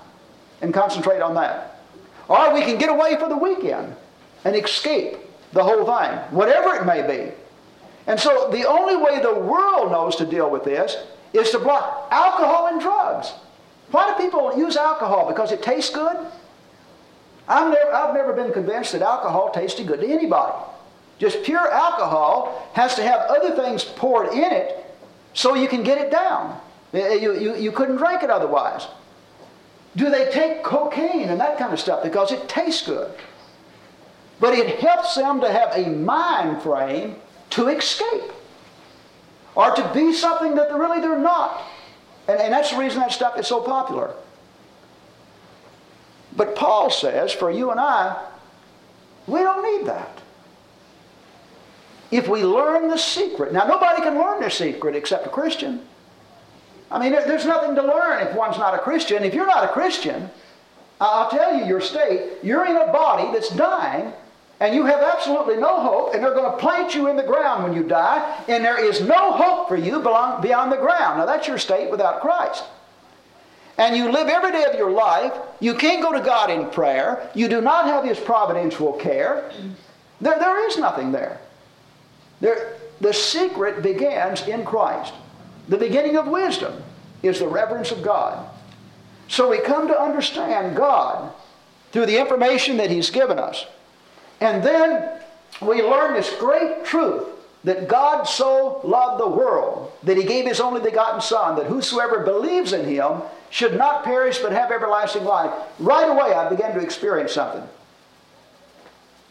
and 0.62 0.72
concentrate 0.72 1.20
on 1.20 1.34
that. 1.34 1.78
Or 2.28 2.54
we 2.54 2.62
can 2.62 2.78
get 2.78 2.88
away 2.88 3.16
for 3.16 3.28
the 3.28 3.36
weekend 3.36 3.94
and 4.44 4.56
escape 4.56 5.18
the 5.52 5.62
whole 5.62 5.84
thing, 5.84 6.18
whatever 6.30 6.74
it 6.74 6.86
may 6.86 7.06
be. 7.06 7.32
And 8.06 8.18
so 8.18 8.50
the 8.50 8.66
only 8.66 8.96
way 8.96 9.20
the 9.20 9.34
world 9.34 9.92
knows 9.92 10.16
to 10.16 10.26
deal 10.26 10.48
with 10.48 10.64
this 10.64 10.96
is 11.34 11.50
to 11.50 11.58
block 11.58 12.08
alcohol 12.10 12.68
and 12.68 12.80
drugs. 12.80 13.32
Why 13.90 14.10
do 14.10 14.24
people 14.24 14.56
use 14.56 14.76
alcohol? 14.76 15.28
Because 15.28 15.52
it 15.52 15.62
tastes 15.62 15.94
good? 15.94 16.16
I've 17.48 17.72
never, 17.72 17.92
I've 17.92 18.14
never 18.14 18.32
been 18.32 18.52
convinced 18.52 18.92
that 18.92 19.02
alcohol 19.02 19.50
tasted 19.50 19.86
good 19.86 20.00
to 20.00 20.06
anybody. 20.06 20.56
Just 21.18 21.42
pure 21.44 21.70
alcohol 21.70 22.68
has 22.74 22.94
to 22.96 23.02
have 23.02 23.20
other 23.20 23.54
things 23.56 23.84
poured 23.84 24.32
in 24.32 24.52
it 24.52 24.84
so 25.32 25.54
you 25.54 25.68
can 25.68 25.82
get 25.82 25.98
it 25.98 26.10
down. 26.10 26.60
Eh, 26.92 26.98
eh, 26.98 27.14
you, 27.14 27.38
you, 27.38 27.56
you 27.56 27.72
couldn't 27.72 27.96
drink 27.96 28.22
it 28.22 28.30
otherwise. 28.30 28.86
Do 29.96 30.10
they 30.10 30.30
take 30.30 30.62
cocaine 30.62 31.28
and 31.28 31.40
that 31.40 31.58
kind 31.58 31.72
of 31.72 31.80
stuff 31.80 32.02
because 32.02 32.32
it 32.32 32.48
tastes 32.48 32.86
good? 32.86 33.12
But 34.40 34.54
it 34.54 34.80
helps 34.80 35.14
them 35.14 35.40
to 35.40 35.50
have 35.50 35.72
a 35.74 35.88
mind 35.88 36.62
frame 36.62 37.16
to 37.50 37.68
escape 37.68 38.32
or 39.54 39.74
to 39.74 39.90
be 39.94 40.12
something 40.12 40.54
that 40.56 40.68
they're 40.68 40.78
really 40.78 41.00
they're 41.00 41.18
not. 41.18 41.62
And, 42.28 42.38
and 42.40 42.52
that's 42.52 42.72
the 42.72 42.78
reason 42.78 43.00
that 43.00 43.12
stuff 43.12 43.38
is 43.38 43.46
so 43.46 43.60
popular. 43.60 44.14
But 46.36 46.54
Paul 46.54 46.90
says, 46.90 47.32
for 47.32 47.50
you 47.50 47.70
and 47.70 47.80
I, 47.80 48.22
we 49.26 49.40
don't 49.40 49.62
need 49.62 49.86
that. 49.88 50.22
If 52.10 52.28
we 52.28 52.44
learn 52.44 52.88
the 52.88 52.98
secret, 52.98 53.52
now 53.52 53.66
nobody 53.66 54.02
can 54.02 54.18
learn 54.18 54.40
the 54.40 54.50
secret 54.50 54.94
except 54.94 55.26
a 55.26 55.30
Christian. 55.30 55.80
I 56.90 57.00
mean, 57.00 57.12
there's 57.12 57.46
nothing 57.46 57.74
to 57.74 57.82
learn 57.82 58.24
if 58.24 58.34
one's 58.34 58.58
not 58.58 58.74
a 58.74 58.78
Christian. 58.78 59.24
If 59.24 59.34
you're 59.34 59.46
not 59.46 59.64
a 59.64 59.68
Christian, 59.68 60.30
I'll 61.00 61.28
tell 61.28 61.58
you 61.58 61.64
your 61.66 61.80
state. 61.80 62.34
You're 62.44 62.64
in 62.66 62.76
a 62.76 62.92
body 62.92 63.32
that's 63.32 63.50
dying, 63.50 64.12
and 64.60 64.74
you 64.74 64.84
have 64.84 65.00
absolutely 65.02 65.56
no 65.56 65.80
hope, 65.80 66.14
and 66.14 66.22
they're 66.22 66.32
going 66.32 66.52
to 66.52 66.58
plant 66.58 66.94
you 66.94 67.08
in 67.08 67.16
the 67.16 67.24
ground 67.24 67.64
when 67.64 67.74
you 67.74 67.82
die, 67.82 68.44
and 68.46 68.64
there 68.64 68.82
is 68.82 69.00
no 69.00 69.32
hope 69.32 69.68
for 69.68 69.76
you 69.76 70.00
beyond 70.00 70.70
the 70.70 70.76
ground. 70.76 71.18
Now, 71.18 71.26
that's 71.26 71.48
your 71.48 71.58
state 71.58 71.90
without 71.90 72.20
Christ. 72.20 72.62
And 73.78 73.96
you 73.96 74.10
live 74.10 74.28
every 74.28 74.52
day 74.52 74.64
of 74.64 74.74
your 74.74 74.90
life. 74.90 75.32
You 75.60 75.74
can't 75.74 76.02
go 76.02 76.12
to 76.12 76.20
God 76.20 76.50
in 76.50 76.70
prayer. 76.70 77.30
You 77.34 77.48
do 77.48 77.60
not 77.60 77.86
have 77.86 78.04
His 78.04 78.18
providential 78.18 78.94
care. 78.94 79.50
There, 80.20 80.38
there 80.38 80.66
is 80.68 80.78
nothing 80.78 81.12
there. 81.12 81.40
there. 82.40 82.78
The 83.00 83.12
secret 83.12 83.82
begins 83.82 84.46
in 84.48 84.64
Christ. 84.64 85.12
The 85.68 85.76
beginning 85.76 86.16
of 86.16 86.26
wisdom 86.26 86.82
is 87.22 87.40
the 87.40 87.48
reverence 87.48 87.90
of 87.90 88.02
God. 88.02 88.48
So 89.28 89.50
we 89.50 89.58
come 89.58 89.88
to 89.88 90.00
understand 90.00 90.76
God 90.76 91.32
through 91.92 92.06
the 92.06 92.18
information 92.18 92.78
that 92.78 92.90
He's 92.90 93.10
given 93.10 93.38
us. 93.38 93.66
And 94.40 94.62
then 94.62 95.20
we 95.60 95.82
learn 95.82 96.14
this 96.14 96.34
great 96.38 96.84
truth 96.84 97.24
that 97.64 97.88
God 97.88 98.24
so 98.24 98.80
loved 98.84 99.20
the 99.20 99.28
world 99.28 99.92
that 100.02 100.16
He 100.16 100.24
gave 100.24 100.46
His 100.46 100.60
only 100.60 100.80
begotten 100.80 101.20
Son, 101.20 101.56
that 101.56 101.66
whosoever 101.66 102.20
believes 102.20 102.72
in 102.72 102.86
Him 102.86 103.22
should 103.50 103.76
not 103.76 104.04
perish 104.04 104.38
but 104.38 104.52
have 104.52 104.70
everlasting 104.70 105.24
life. 105.24 105.52
Right 105.78 106.08
away, 106.08 106.32
I 106.32 106.48
began 106.48 106.74
to 106.74 106.80
experience 106.80 107.32
something. 107.32 107.68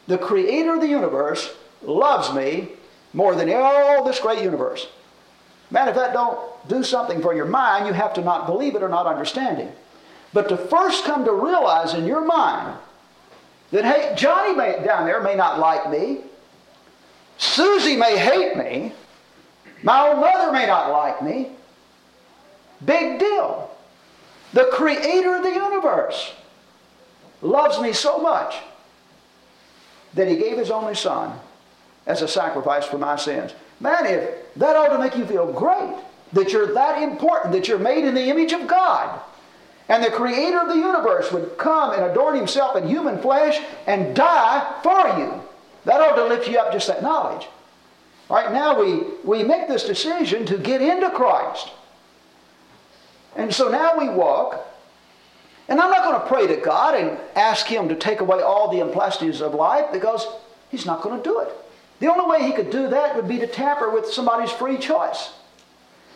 The 0.08 0.18
Creator 0.18 0.76
of 0.76 0.82
the 0.82 0.88
universe 0.88 1.54
loves 1.82 2.34
me 2.34 2.70
more 3.14 3.36
than 3.36 3.50
all 3.52 4.04
this 4.04 4.20
great 4.20 4.44
universe. 4.44 4.88
Man, 5.72 5.88
if 5.88 5.96
that 5.96 6.14
don't 6.14 6.38
do 6.68 6.84
something 6.84 7.22
for 7.22 7.34
your 7.34 7.46
mind, 7.46 7.88
you 7.88 7.94
have 7.94 8.14
to 8.16 8.22
not 8.22 8.46
believe 8.46 8.76
it 8.76 8.84
or 8.84 8.90
not 8.90 9.08
understand 9.08 9.60
it. 9.60 9.76
But 10.34 10.50
to 10.50 10.58
first 10.58 11.06
come 11.06 11.26
to 11.26 11.32
realize 11.32 11.94
in 11.94 12.06
your 12.06 12.24
mind 12.24 12.78
that, 13.72 13.86
hey, 13.86 14.14
Johnny 14.16 14.56
may, 14.56 14.84
down 14.84 15.06
there 15.06 15.24
may 15.24 15.36
not 15.36 15.60
like 15.60 15.90
me, 15.90 16.20
Susie 17.38 17.96
may 17.96 18.18
hate 18.18 18.56
me, 18.58 18.94
my 19.84 20.08
own 20.08 20.22
mother 20.22 20.52
may 20.52 20.66
not 20.66 20.92
like 20.92 21.22
me. 21.22 21.52
Big 22.84 23.20
deal. 23.20 23.72
The 24.54 24.70
creator 24.72 25.36
of 25.36 25.44
the 25.44 25.52
universe 25.52 26.34
loves 27.42 27.80
me 27.80 27.94
so 27.94 28.20
much 28.20 28.56
that 30.14 30.28
he 30.28 30.38
gave 30.38 30.58
his 30.58 30.72
only 30.72 30.96
son 30.96 31.38
as 32.08 32.22
a 32.22 32.28
sacrifice 32.28 32.86
for 32.86 32.98
my 32.98 33.16
sins. 33.16 33.54
Man, 33.80 34.06
if 34.06 34.54
that 34.56 34.76
ought 34.76 34.90
to 34.90 35.00
make 35.00 35.18
you 35.18 35.26
feel 35.26 35.52
great 35.52 35.96
that 36.34 36.52
you're 36.52 36.74
that 36.74 37.02
important, 37.02 37.54
that 37.54 37.68
you're 37.68 37.80
made 37.80 38.04
in 38.04 38.16
the 38.16 38.30
image 38.30 38.54
of 38.54 38.68
God. 38.68 39.20
And 39.88 40.04
the 40.04 40.10
creator 40.10 40.60
of 40.60 40.68
the 40.68 40.76
universe 40.76 41.32
would 41.32 41.58
come 41.58 41.92
and 41.94 42.04
adorn 42.04 42.36
himself 42.36 42.76
in 42.76 42.88
human 42.88 43.22
flesh 43.22 43.64
and 43.86 44.16
die 44.16 44.80
for 44.82 45.20
you. 45.20 45.44
That 45.86 46.02
ought 46.02 46.16
to 46.16 46.26
lift 46.26 46.48
you 46.48 46.58
up 46.58 46.72
just 46.72 46.88
that 46.88 47.02
knowledge. 47.02 47.48
Right 48.30 48.52
now 48.52 48.80
we, 48.80 49.04
we 49.24 49.44
make 49.44 49.68
this 49.68 49.86
decision 49.86 50.46
to 50.48 50.58
get 50.58 50.82
into 50.82 51.10
Christ. 51.12 51.70
And 53.36 53.54
so 53.54 53.70
now 53.70 53.98
we 53.98 54.10
walk. 54.10 54.66
And 55.68 55.80
I'm 55.80 55.90
not 55.90 56.04
going 56.04 56.20
to 56.22 56.28
pray 56.28 56.48
to 56.48 56.62
God 56.62 56.96
and 56.96 57.20
ask 57.36 57.66
Him 57.66 57.90
to 57.90 57.96
take 57.96 58.20
away 58.20 58.42
all 58.42 58.72
the 58.72 58.82
unpleasantness 58.82 59.42
of 59.42 59.54
life 59.54 59.86
because 59.92 60.28
He's 60.70 60.86
not 60.86 61.02
going 61.02 61.18
to 61.22 61.24
do 61.24 61.40
it. 61.40 61.50
The 62.00 62.12
only 62.12 62.26
way 62.26 62.46
He 62.46 62.54
could 62.54 62.70
do 62.70 62.88
that 62.90 63.16
would 63.16 63.28
be 63.28 63.40
to 63.40 63.48
tamper 63.48 63.90
with 63.90 64.08
somebody's 64.08 64.52
free 64.52 64.78
choice. 64.78 65.32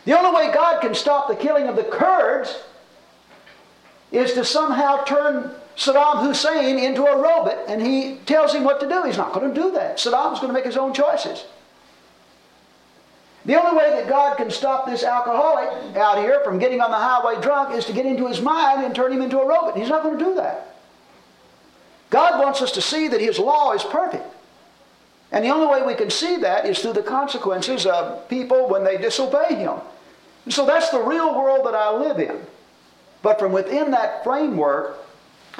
The 0.04 0.18
only 0.18 0.34
way 0.34 0.52
God 0.52 0.80
can 0.80 0.94
stop 0.94 1.28
the 1.28 1.36
killing 1.36 1.68
of 1.68 1.76
the 1.76 1.84
Kurds 1.84 2.56
is 4.12 4.32
to 4.32 4.44
somehow 4.44 5.04
turn 5.04 5.54
Saddam 5.80 6.22
Hussein 6.22 6.78
into 6.78 7.06
a 7.06 7.16
robot 7.16 7.58
and 7.66 7.80
he 7.80 8.18
tells 8.26 8.52
him 8.52 8.64
what 8.64 8.80
to 8.80 8.88
do. 8.88 9.02
He's 9.04 9.16
not 9.16 9.32
going 9.32 9.48
to 9.48 9.58
do 9.58 9.70
that. 9.70 9.96
Saddam's 9.96 10.38
going 10.38 10.48
to 10.48 10.52
make 10.52 10.66
his 10.66 10.76
own 10.76 10.92
choices. 10.92 11.46
The 13.46 13.58
only 13.58 13.78
way 13.78 13.88
that 13.88 14.06
God 14.06 14.36
can 14.36 14.50
stop 14.50 14.84
this 14.84 15.02
alcoholic 15.02 15.96
out 15.96 16.18
here 16.18 16.42
from 16.44 16.58
getting 16.58 16.82
on 16.82 16.90
the 16.90 16.98
highway 16.98 17.40
drunk 17.40 17.74
is 17.74 17.86
to 17.86 17.94
get 17.94 18.04
into 18.04 18.28
his 18.28 18.42
mind 18.42 18.84
and 18.84 18.94
turn 18.94 19.10
him 19.10 19.22
into 19.22 19.40
a 19.40 19.48
robot. 19.48 19.78
He's 19.78 19.88
not 19.88 20.02
going 20.02 20.18
to 20.18 20.24
do 20.24 20.34
that. 20.34 20.76
God 22.10 22.38
wants 22.38 22.60
us 22.60 22.72
to 22.72 22.82
see 22.82 23.08
that 23.08 23.20
his 23.22 23.38
law 23.38 23.72
is 23.72 23.82
perfect. 23.82 24.26
And 25.32 25.42
the 25.42 25.48
only 25.48 25.66
way 25.66 25.82
we 25.86 25.94
can 25.94 26.10
see 26.10 26.36
that 26.38 26.66
is 26.66 26.80
through 26.80 26.92
the 26.92 27.02
consequences 27.02 27.86
of 27.86 28.28
people 28.28 28.68
when 28.68 28.84
they 28.84 28.98
disobey 28.98 29.54
him. 29.54 29.76
And 30.44 30.52
so 30.52 30.66
that's 30.66 30.90
the 30.90 31.00
real 31.00 31.38
world 31.38 31.64
that 31.64 31.74
I 31.74 31.90
live 31.96 32.18
in. 32.18 32.38
But 33.22 33.38
from 33.38 33.52
within 33.52 33.92
that 33.92 34.22
framework, 34.24 34.98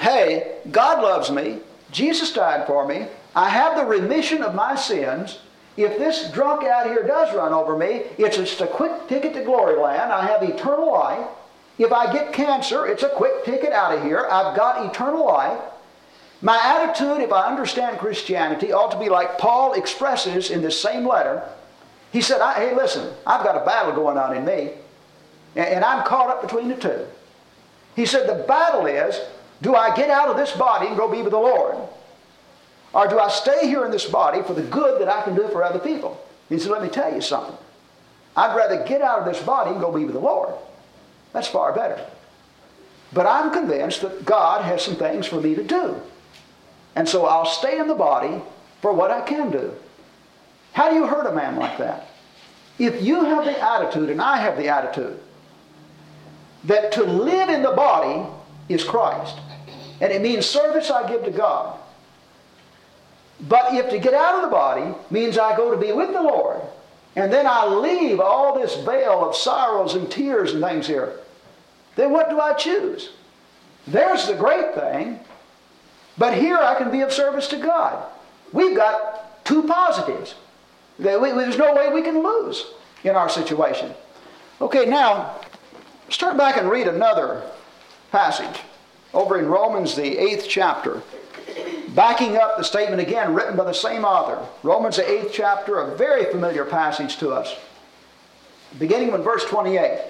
hey, 0.01 0.57
God 0.71 1.03
loves 1.03 1.31
me. 1.31 1.59
Jesus 1.93 2.33
died 2.33 2.67
for 2.67 2.87
me. 2.87 3.07
I 3.35 3.49
have 3.49 3.77
the 3.77 3.85
remission 3.85 4.43
of 4.43 4.55
my 4.55 4.75
sins. 4.75 5.39
If 5.77 5.99
this 5.99 6.31
drunk 6.33 6.65
out 6.65 6.87
here 6.87 7.07
does 7.07 7.35
run 7.35 7.53
over 7.53 7.77
me, 7.77 8.03
it's 8.19 8.37
just 8.37 8.61
a 8.61 8.67
quick 8.67 9.09
ticket 9.09 9.35
to 9.35 9.45
glory 9.45 9.79
land. 9.79 10.13
I 10.13 10.27
have 10.27 10.43
eternal 10.43 10.93
life. 10.93 11.27
If 11.79 11.93
I 11.93 12.13
get 12.13 12.33
cancer, 12.33 12.87
it's 12.87 13.03
a 13.03 13.09
quick 13.09 13.45
ticket 13.45 13.73
out 13.73 13.97
of 13.97 14.05
here. 14.05 14.29
I've 14.31 14.57
got 14.57 14.85
eternal 14.85 15.27
life. 15.27 15.59
My 16.43 16.59
attitude, 16.63 17.21
if 17.21 17.33
I 17.33 17.49
understand 17.49 17.99
Christianity, 17.99 18.73
ought 18.73 18.91
to 18.93 18.99
be 18.99 19.09
like 19.09 19.39
Paul 19.39 19.75
expresses 19.75 20.51
in 20.51 20.63
this 20.63 20.81
same 20.81 21.07
letter. 21.07 21.43
He 22.13 22.21
said, 22.21 22.41
Hey, 22.55 22.75
listen, 22.75 23.13
I've 23.27 23.45
got 23.45 23.61
a 23.61 23.65
battle 23.65 23.93
going 23.93 24.19
on 24.19 24.37
in 24.37 24.45
me, 24.45 24.71
and 25.55 25.85
I'm 25.85 26.05
caught 26.05 26.29
up 26.29 26.43
between 26.43 26.69
the 26.69 26.77
two. 26.77 27.07
He 27.95 28.07
said, 28.07 28.29
The 28.29 28.45
battle 28.45 28.87
is 28.87 29.21
do 29.63 29.75
I 29.75 29.95
get 29.95 30.11
out 30.11 30.29
of 30.29 30.37
this 30.37 30.53
body 30.53 30.87
and 30.87 30.97
go 30.97 31.11
be 31.11 31.23
with 31.23 31.33
the 31.33 31.39
Lord? 31.39 31.77
Or 32.93 33.07
do 33.07 33.19
I 33.19 33.29
stay 33.29 33.69
here 33.69 33.85
in 33.85 33.91
this 33.91 34.07
body 34.07 34.43
for 34.43 34.55
the 34.55 34.63
good 34.63 35.01
that 35.01 35.09
I 35.09 35.23
can 35.23 35.35
do 35.35 35.49
for 35.49 35.63
other 35.63 35.79
people? 35.79 36.21
He 36.49 36.59
said, 36.59 36.73
Let 36.73 36.83
me 36.83 36.89
tell 36.89 37.15
you 37.15 37.21
something. 37.21 37.57
I'd 38.37 38.57
rather 38.57 38.85
get 38.85 39.03
out 39.03 39.21
of 39.21 39.25
this 39.25 39.43
body 39.43 39.71
and 39.71 39.81
go 39.81 39.93
be 39.93 40.05
with 40.05 40.15
the 40.15 40.21
Lord. 40.21 40.55
That's 41.33 41.49
far 41.49 41.73
better. 41.73 42.05
But 43.13 43.27
I'm 43.27 43.53
convinced 43.53 44.03
that 44.03 44.25
God 44.25 44.65
has 44.65 44.83
some 44.83 44.97
things 44.97 45.27
for 45.27 45.41
me 45.41 45.55
to 45.55 45.65
do. 45.65 46.01
And 46.95 47.09
so 47.09 47.27
I'll 47.27 47.47
stay 47.47 47.79
in 47.79 47.89
the 47.89 47.95
body 47.95 48.41
for 48.81 48.93
what 48.93 49.11
I 49.11 49.21
can 49.21 49.51
do. 49.51 49.75
How 50.73 50.91
do 50.91 50.97
you 50.97 51.07
hurt 51.07 51.27
a 51.27 51.35
man 51.35 51.57
like 51.57 51.79
that? 51.79 52.07
If 52.79 53.03
you 53.03 53.25
have 53.25 53.45
the 53.45 53.61
attitude, 53.61 54.11
and 54.11 54.23
I 54.23 54.39
have 54.39 54.57
the 54.57 54.69
attitude, 54.69 55.19
that 56.65 56.93
to 56.93 57.05
live 57.05 57.49
in 57.49 57.63
the 57.63 57.73
body 57.73 58.29
is 58.69 58.85
Christ, 58.85 59.39
and 60.01 60.13
it 60.13 60.23
means 60.23 60.47
service 60.47 60.91
I 60.91 61.09
give 61.09 61.25
to 61.25 61.31
God. 61.31 61.79
But 63.49 63.75
if 63.75 63.91
to 63.91 63.99
get 63.99 64.15
out 64.15 64.37
of 64.37 64.43
the 64.43 64.55
body 64.55 64.95
means 65.11 65.39
I 65.39 65.57
go 65.57 65.71
to 65.71 65.77
be 65.77 65.93
with 65.93 66.13
the 66.13 66.23
Lord, 66.23 66.61
and 67.17 67.33
then 67.33 67.47
I 67.47 67.67
leave 67.67 68.21
all 68.21 68.59
this 68.59 68.77
vale 68.77 69.29
of 69.29 69.35
sorrows 69.35 69.95
and 69.95 70.11
tears 70.11 70.53
and 70.53 70.63
things 70.63 70.87
here, 70.87 71.21
then 71.97 72.13
what 72.13 72.31
do 72.31 72.41
I 72.41 72.55
choose? 72.55 73.11
There's 73.87 74.27
the 74.27 74.35
great 74.35 74.75
thing. 74.75 75.21
But 76.19 76.35
here 76.35 76.59
I 76.59 76.75
can 76.77 76.91
be 76.91 77.01
of 77.01 77.13
service 77.13 77.49
to 77.49 77.57
God. 77.57 78.05
We've 78.53 78.77
got 78.77 79.45
two 79.45 79.63
positives. 79.63 80.35
There's 80.99 81.57
no 81.57 81.75
way 81.75 81.91
we 81.93 82.03
can 82.03 82.23
lose 82.23 82.67
in 83.05 83.17
our 83.17 83.29
situation. 83.29 83.93
Okay, 84.61 84.85
now, 84.85 85.41
start 86.11 86.37
back 86.37 86.59
and 86.59 86.71
read 86.71 86.87
another 86.87 87.43
passage 88.13 88.61
over 89.13 89.39
in 89.39 89.47
Romans, 89.47 89.95
the 89.95 90.19
eighth 90.19 90.47
chapter. 90.49 91.03
Backing 91.91 92.37
up 92.37 92.57
the 92.57 92.63
statement 92.63 93.01
again, 93.01 93.35
written 93.35 93.57
by 93.57 93.65
the 93.65 93.73
same 93.73 94.05
author. 94.05 94.47
Romans, 94.63 94.97
the 94.97 95.11
eighth 95.11 95.33
chapter, 95.33 95.81
a 95.81 95.97
very 95.97 96.25
familiar 96.27 96.65
passage 96.65 97.17
to 97.17 97.31
us. 97.31 97.57
Beginning 98.79 99.11
with 99.11 99.25
verse 99.25 99.45
28. 99.45 100.01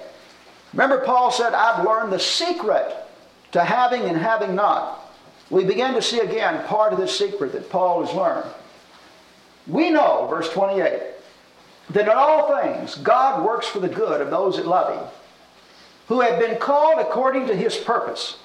Remember, 0.73 1.03
Paul 1.03 1.31
said, 1.31 1.53
I've 1.53 1.83
learned 1.83 2.13
the 2.13 2.19
secret 2.19 2.95
to 3.51 3.63
having 3.63 4.03
and 4.03 4.15
having 4.15 4.55
not 4.55 5.01
we 5.51 5.65
begin 5.65 5.93
to 5.93 6.01
see 6.01 6.21
again 6.21 6.65
part 6.65 6.93
of 6.93 6.99
this 6.99 7.15
secret 7.15 7.51
that 7.51 7.69
Paul 7.69 8.05
has 8.05 8.15
learned. 8.15 8.49
We 9.67 9.89
know, 9.89 10.25
verse 10.29 10.49
28, 10.49 11.01
that 11.91 12.05
in 12.05 12.09
all 12.09 12.61
things 12.61 12.95
God 12.95 13.45
works 13.45 13.67
for 13.67 13.79
the 13.79 13.89
good 13.89 14.21
of 14.21 14.31
those 14.31 14.55
that 14.55 14.65
love 14.65 14.95
him, 14.95 15.05
who 16.07 16.21
have 16.21 16.39
been 16.39 16.57
called 16.57 16.99
according 16.99 17.47
to 17.47 17.55
his 17.55 17.75
purpose. 17.75 18.37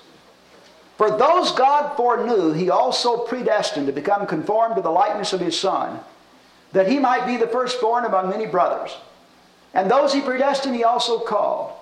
For 0.97 1.11
those 1.11 1.53
God 1.53 1.95
foreknew, 1.97 2.53
he 2.53 2.71
also 2.71 3.19
predestined 3.19 3.87
to 3.87 3.93
become 3.93 4.27
conformed 4.27 4.77
to 4.77 4.83
the 4.83 4.91
likeness 4.91 5.33
of 5.33 5.41
his 5.41 5.59
Son, 5.59 6.01
that 6.73 6.89
he 6.89 6.99
might 6.99 7.27
be 7.27 7.37
the 7.37 7.47
firstborn 7.47 8.05
among 8.05 8.31
many 8.31 8.47
brothers. 8.47 8.97
And 9.75 9.91
those 9.91 10.15
he 10.15 10.23
predestined, 10.23 10.75
he 10.75 10.85
also 10.85 11.19
called. 11.19 11.73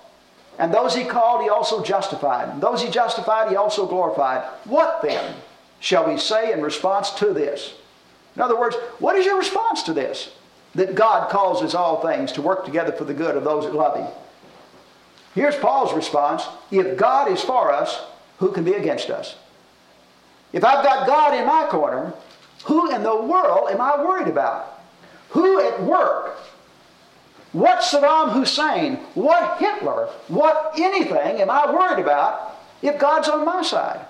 And 0.58 0.74
those 0.74 0.96
he 0.96 1.04
called, 1.04 1.42
he 1.42 1.48
also 1.48 1.82
justified. 1.82 2.48
And 2.48 2.60
those 2.60 2.82
he 2.82 2.90
justified, 2.90 3.50
he 3.50 3.56
also 3.56 3.86
glorified. 3.86 4.42
What 4.64 5.00
then 5.02 5.36
shall 5.78 6.08
we 6.08 6.18
say 6.18 6.52
in 6.52 6.60
response 6.60 7.10
to 7.12 7.32
this? 7.32 7.74
In 8.34 8.42
other 8.42 8.58
words, 8.58 8.74
what 8.98 9.16
is 9.16 9.24
your 9.24 9.38
response 9.38 9.84
to 9.84 9.92
this? 9.92 10.32
That 10.74 10.96
God 10.96 11.30
causes 11.30 11.74
all 11.74 12.02
things 12.02 12.32
to 12.32 12.42
work 12.42 12.64
together 12.64 12.90
for 12.90 13.04
the 13.04 13.14
good 13.14 13.36
of 13.36 13.44
those 13.44 13.64
that 13.64 13.74
love 13.74 13.96
him. 13.96 14.08
Here's 15.36 15.56
Paul's 15.56 15.94
response 15.94 16.46
If 16.72 16.96
God 16.96 17.30
is 17.30 17.40
for 17.40 17.72
us, 17.72 18.04
who 18.44 18.52
can 18.52 18.62
be 18.62 18.74
against 18.74 19.08
us? 19.08 19.36
If 20.52 20.64
I've 20.64 20.84
got 20.84 21.06
God 21.06 21.32
in 21.34 21.46
my 21.46 21.66
corner, 21.70 22.12
who 22.64 22.94
in 22.94 23.02
the 23.02 23.16
world 23.16 23.70
am 23.70 23.80
I 23.80 24.04
worried 24.04 24.28
about? 24.28 24.80
Who 25.30 25.60
at 25.60 25.82
work 25.82 26.36
what 27.52 27.78
Saddam 27.78 28.32
Hussein, 28.32 28.96
what 29.14 29.58
Hitler, 29.58 30.08
what 30.26 30.72
anything 30.76 31.40
am 31.40 31.48
I 31.48 31.72
worried 31.72 32.02
about 32.02 32.58
if 32.82 32.98
God's 32.98 33.28
on 33.28 33.44
my 33.44 33.62
side? 33.62 34.04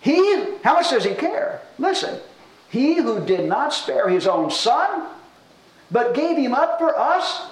He, 0.00 0.58
how 0.64 0.74
much 0.74 0.90
does 0.90 1.04
he 1.04 1.14
care? 1.14 1.62
Listen, 1.78 2.18
he 2.68 2.96
who 2.96 3.24
did 3.24 3.48
not 3.48 3.72
spare 3.72 4.08
his 4.08 4.26
own 4.26 4.50
son, 4.50 5.06
but 5.90 6.14
gave 6.14 6.36
him 6.36 6.52
up 6.52 6.78
for 6.78 6.98
us, 6.98 7.46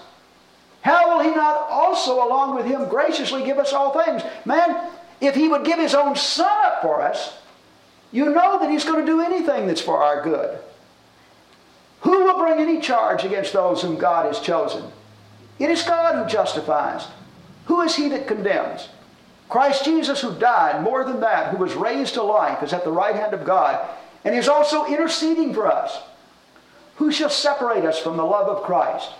how 0.83 1.17
will 1.17 1.25
he 1.25 1.35
not 1.35 1.69
also, 1.71 2.15
along 2.15 2.57
with 2.57 2.67
him, 2.67 2.89
graciously 2.89 3.45
give 3.45 3.59
us 3.59 3.73
all 3.73 4.03
things? 4.05 4.23
Man, 4.45 4.91
if 5.23 5.35
he 5.35 5.49
would 5.49 5.65
give 5.65 5.79
his 5.79 5.95
own 5.95 6.17
son 6.17 6.67
up 6.67 6.83
for 6.83 7.01
us, 7.01 7.39
you 8.11 8.27
know 8.27 8.59
that 8.59 8.71
he's 8.71 8.85
going 8.85 9.01
to 9.01 9.07
do 9.07 9.21
anything 9.21 9.67
that's 9.67 9.81
for 9.81 10.03
our 10.03 10.23
good. 10.23 10.59
Who 12.01 12.25
will 12.25 12.39
bring 12.39 12.59
any 12.59 12.81
charge 12.81 13.25
against 13.25 13.53
those 13.53 13.81
whom 13.81 13.97
God 13.97 14.27
has 14.27 14.41
chosen? 14.41 14.85
It 15.59 15.71
is 15.71 15.83
God 15.83 16.17
who 16.17 16.31
justifies. 16.31 17.07
Who 17.67 17.81
is 17.83 17.95
he 17.95 18.09
that 18.09 18.27
condemns? 18.27 18.89
Christ 19.49 19.85
Jesus, 19.85 20.21
who 20.21 20.35
died, 20.39 20.83
more 20.83 21.05
than 21.05 21.21
that, 21.21 21.53
who 21.53 21.59
was 21.59 21.75
raised 21.75 22.15
to 22.15 22.23
life, 22.23 22.63
is 22.63 22.73
at 22.73 22.85
the 22.85 22.91
right 22.91 23.15
hand 23.15 23.35
of 23.35 23.45
God, 23.45 23.89
and 24.25 24.35
is 24.35 24.49
also 24.49 24.87
interceding 24.87 25.55
for 25.55 25.71
us. 25.71 26.01
Who 26.97 27.13
shall 27.13 27.31
separate 27.31 27.85
us 27.85 27.99
from 27.99 28.17
the 28.17 28.25
love 28.25 28.49
of 28.49 28.65
Christ? 28.65 29.11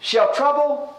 Shall 0.00 0.34
trouble, 0.34 0.96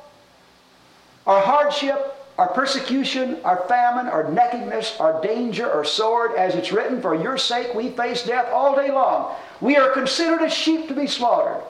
or 1.26 1.42
hardship, 1.42 2.16
our 2.38 2.50
persecution, 2.50 3.38
our 3.46 3.66
famine, 3.68 4.08
our 4.08 4.30
nakedness, 4.30 4.98
our 5.00 5.22
danger, 5.22 5.72
our 5.72 5.86
sword, 5.86 6.34
as 6.36 6.56
it's 6.56 6.72
written, 6.72 7.02
for 7.02 7.16
your 7.16 7.38
sake 7.38 7.74
we 7.74 7.90
face 7.92 8.24
death 8.24 8.52
all 8.52 8.76
day 8.76 8.92
long. 8.92 9.34
We 9.62 9.78
are 9.78 9.92
considered 9.92 10.42
as 10.42 10.54
sheep 10.54 10.88
to 10.90 10.94
be 10.94 11.08
slaughtered. 11.08 11.64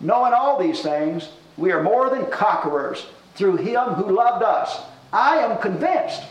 Knowing 0.00 0.32
all 0.32 0.58
these 0.58 0.80
things, 0.80 1.28
we 1.58 1.70
are 1.70 1.82
more 1.82 2.08
than 2.08 2.30
conquerors 2.30 3.06
through 3.34 3.56
him 3.56 3.90
who 3.90 4.14
loved 4.14 4.42
us. 4.42 4.80
I 5.12 5.38
am 5.38 5.58
convinced 5.58 6.22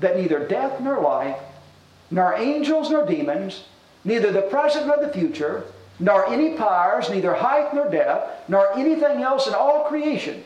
that 0.00 0.16
neither 0.16 0.46
death 0.46 0.80
nor 0.80 1.00
life, 1.00 1.38
nor 2.10 2.34
angels 2.34 2.90
nor 2.90 3.04
demons, 3.04 3.64
neither 4.04 4.32
the 4.32 4.42
present 4.42 4.86
nor 4.86 4.96
the 4.96 5.12
future, 5.12 5.64
nor 6.00 6.26
any 6.28 6.56
powers, 6.56 7.10
neither 7.10 7.34
height 7.34 7.74
nor 7.74 7.90
depth, 7.90 8.48
nor 8.48 8.72
anything 8.74 9.22
else 9.22 9.46
in 9.46 9.54
all 9.54 9.84
creation 9.84 10.44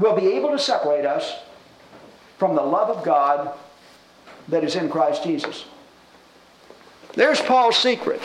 will 0.00 0.16
be 0.16 0.28
able 0.28 0.50
to 0.50 0.58
separate 0.58 1.04
us 1.04 1.36
from 2.38 2.56
the 2.56 2.62
love 2.62 2.88
of 2.88 3.04
God 3.04 3.56
that 4.48 4.64
is 4.64 4.74
in 4.74 4.88
Christ 4.88 5.22
Jesus. 5.22 5.66
There's 7.14 7.40
Paul's 7.40 7.76
secret. 7.76 8.20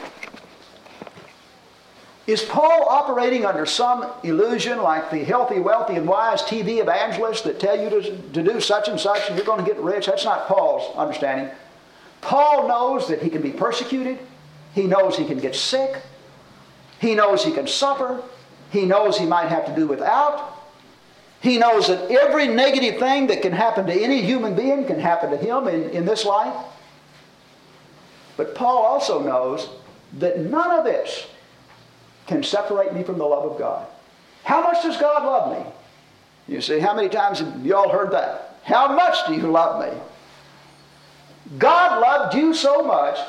Is 2.27 2.41
Paul 2.41 2.87
operating 2.89 3.45
under 3.45 3.67
some 3.67 4.07
illusion 4.23 4.81
like 4.81 5.11
the 5.11 5.23
healthy, 5.23 5.59
wealthy, 5.59 5.95
and 5.95 6.07
wise 6.07 6.41
TV 6.41 6.81
evangelists 6.81 7.41
that 7.41 7.59
tell 7.59 7.79
you 7.79 7.89
to, 7.89 8.17
to 8.33 8.43
do 8.43 8.59
such 8.59 8.87
and 8.87 8.99
such 8.99 9.27
and 9.27 9.35
you're 9.35 9.45
going 9.45 9.63
to 9.63 9.71
get 9.71 9.79
rich? 9.79 10.07
That's 10.07 10.25
not 10.25 10.47
Paul's 10.47 10.95
understanding. 10.95 11.53
Paul 12.21 12.67
knows 12.67 13.07
that 13.09 13.21
he 13.21 13.29
can 13.29 13.43
be 13.43 13.51
persecuted. 13.51 14.17
He 14.73 14.87
knows 14.87 15.17
he 15.17 15.25
can 15.25 15.39
get 15.39 15.55
sick. 15.55 16.01
He 16.99 17.13
knows 17.13 17.43
he 17.43 17.51
can 17.51 17.67
suffer. 17.67 18.23
He 18.71 18.85
knows 18.85 19.19
he 19.19 19.27
might 19.27 19.49
have 19.49 19.65
to 19.67 19.75
do 19.75 19.85
without. 19.85 20.54
He 21.45 21.59
knows 21.59 21.89
that 21.89 22.09
every 22.09 22.47
negative 22.47 22.99
thing 22.99 23.27
that 23.27 23.43
can 23.43 23.51
happen 23.51 23.85
to 23.85 23.93
any 23.93 24.23
human 24.23 24.55
being 24.55 24.83
can 24.87 24.99
happen 24.99 25.29
to 25.29 25.37
him 25.37 25.67
in, 25.67 25.91
in 25.91 26.03
this 26.03 26.25
life. 26.25 26.51
But 28.35 28.55
Paul 28.55 28.79
also 28.79 29.21
knows 29.21 29.69
that 30.13 30.39
none 30.39 30.71
of 30.71 30.85
this 30.85 31.27
can 32.25 32.41
separate 32.41 32.95
me 32.95 33.03
from 33.03 33.19
the 33.19 33.25
love 33.25 33.51
of 33.51 33.59
God. 33.59 33.85
How 34.43 34.63
much 34.63 34.81
does 34.81 34.97
God 34.97 35.23
love 35.23 35.55
me? 35.55 35.71
You 36.47 36.61
see, 36.61 36.79
how 36.79 36.95
many 36.95 37.09
times 37.09 37.37
have 37.37 37.63
you 37.63 37.75
all 37.75 37.89
heard 37.89 38.09
that? 38.09 38.57
How 38.63 38.95
much 38.95 39.27
do 39.27 39.35
you 39.35 39.51
love 39.51 39.87
me? 39.87 39.95
God 41.59 42.01
loved 42.01 42.35
you 42.35 42.55
so 42.55 42.81
much 42.81 43.19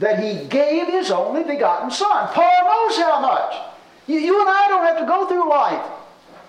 that 0.00 0.18
he 0.18 0.44
gave 0.48 0.88
his 0.88 1.12
only 1.12 1.44
begotten 1.44 1.92
Son. 1.92 2.26
Paul 2.34 2.64
knows 2.64 2.98
how 2.98 3.20
much. 3.20 3.54
You, 4.08 4.18
you 4.18 4.40
and 4.40 4.50
I 4.50 4.66
don't 4.66 4.84
have 4.84 4.98
to 4.98 5.06
go 5.06 5.28
through 5.28 5.48
life 5.48 6.00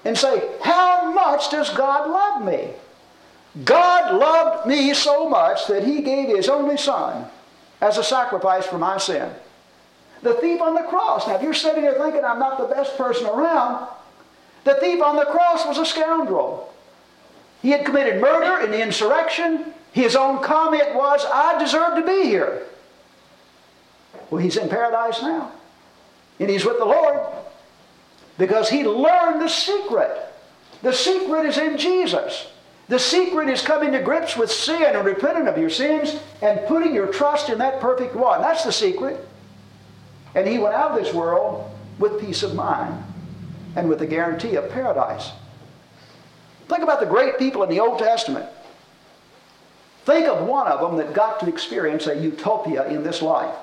and 0.06 0.18
say, 0.18 0.48
How 0.62 1.12
much 1.12 1.50
does 1.50 1.70
God 1.72 2.10
love 2.10 2.46
me? 2.46 2.70
God 3.66 4.14
loved 4.16 4.68
me 4.68 4.94
so 4.94 5.28
much 5.28 5.68
that 5.68 5.84
he 5.84 6.02
gave 6.02 6.30
his 6.30 6.48
only 6.48 6.78
Son 6.78 7.26
as 7.82 7.98
a 7.98 8.04
sacrifice 8.04 8.66
for 8.66 8.78
my 8.78 8.98
sin. 8.98 9.30
The 10.22 10.36
thief 10.36 10.62
on 10.62 10.76
the 10.76 10.84
cross. 10.84 11.28
Now, 11.28 11.36
if 11.36 11.42
you're 11.42 11.54
sitting 11.54 11.84
there 11.84 11.94
thinking 11.94 12.24
I'm 12.24 12.40
not 12.40 12.58
the 12.58 12.74
best 12.74 12.98
person 12.98 13.28
around, 13.28 13.88
the 14.64 14.76
thief 14.76 15.02
on 15.02 15.16
the 15.16 15.26
cross 15.26 15.66
was 15.66 15.78
a 15.78 15.86
scoundrel. 15.86 16.74
He 17.62 17.72
had 17.72 17.86
committed 17.86 18.22
murder 18.22 18.64
and 18.66 18.74
insurrection. 18.74 19.74
His 19.92 20.16
own 20.16 20.42
comment 20.44 20.96
was, 20.96 21.26
I 21.26 21.58
deserve 21.58 21.96
to 21.96 22.06
be 22.06 22.28
here. 22.28 22.64
Well, 24.30 24.42
he's 24.42 24.58
in 24.58 24.68
paradise 24.68 25.22
now. 25.22 25.52
And 26.40 26.50
he's 26.50 26.66
with 26.66 26.80
the 26.80 26.86
Lord 26.86 27.20
because 28.38 28.70
he 28.70 28.84
learned 28.84 29.42
the 29.42 29.48
secret. 29.48 30.12
The 30.82 30.94
secret 30.94 31.46
is 31.46 31.58
in 31.58 31.78
Jesus. 31.78 32.48
The 32.88 33.00
secret 33.00 33.50
is 33.50 33.62
coming 33.62 33.92
to 33.94 34.02
grips 34.02 34.38
with 34.38 34.52
sin 34.52 34.84
and 34.84 35.06
repenting 35.06 35.48
of 35.48 35.58
your 35.58 35.70
sins 35.70 36.20
and 36.42 36.66
putting 36.68 36.94
your 36.94 37.08
trust 37.08 37.50
in 37.50 37.58
that 37.58 37.80
perfect 37.80 38.16
one. 38.16 38.42
That's 38.42 38.64
the 38.64 38.72
secret. 38.72 39.28
And 40.36 40.48
he 40.48 40.60
went 40.60 40.76
out 40.76 40.92
of 40.92 41.04
this 41.04 41.14
world 41.14 41.72
with 41.98 42.20
peace 42.20 42.44
of 42.44 42.54
mind 42.54 43.04
and 43.76 43.90
with 43.90 44.00
the 44.00 44.06
guarantee 44.06 44.56
of 44.56 44.70
paradise. 44.70 45.32
Think 46.68 46.84
about 46.84 47.00
the 47.00 47.06
great 47.06 47.40
people 47.40 47.64
in 47.64 47.70
the 47.70 47.80
Old 47.80 48.00
Testament. 48.00 48.46
Think 50.04 50.28
of 50.28 50.48
one 50.48 50.68
of 50.68 50.82
them 50.82 50.98
that 50.98 51.16
got 51.16 51.40
to 51.40 51.48
experience 51.48 52.06
a 52.06 52.16
utopia 52.16 52.88
in 52.88 53.04
this 53.04 53.22
life. 53.22 53.56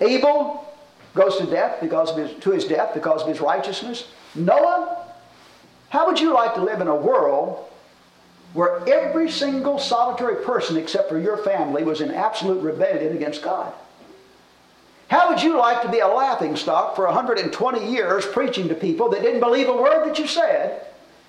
Abel 0.00 0.69
goes 1.14 1.36
to 1.38 1.46
death 1.46 1.78
because 1.80 2.10
of 2.10 2.16
his, 2.16 2.42
to 2.42 2.50
his 2.50 2.64
death 2.64 2.94
because 2.94 3.22
of 3.22 3.28
his 3.28 3.40
righteousness. 3.40 4.08
Noah, 4.34 5.04
how 5.88 6.06
would 6.06 6.20
you 6.20 6.32
like 6.32 6.54
to 6.54 6.62
live 6.62 6.80
in 6.80 6.88
a 6.88 6.94
world 6.94 7.66
where 8.52 8.88
every 8.88 9.30
single 9.30 9.78
solitary 9.78 10.44
person 10.44 10.76
except 10.76 11.08
for 11.08 11.18
your 11.18 11.38
family 11.38 11.82
was 11.82 12.00
in 12.00 12.10
absolute 12.10 12.62
rebellion 12.62 13.16
against 13.16 13.42
God? 13.42 13.72
How 15.08 15.28
would 15.28 15.42
you 15.42 15.58
like 15.58 15.82
to 15.82 15.88
be 15.88 15.98
a 15.98 16.06
laughing 16.06 16.54
stock 16.54 16.94
for 16.94 17.04
120 17.06 17.90
years 17.90 18.24
preaching 18.26 18.68
to 18.68 18.74
people 18.74 19.08
that 19.10 19.22
didn't 19.22 19.40
believe 19.40 19.68
a 19.68 19.76
word 19.76 20.08
that 20.08 20.18
you 20.20 20.28
said? 20.28 20.86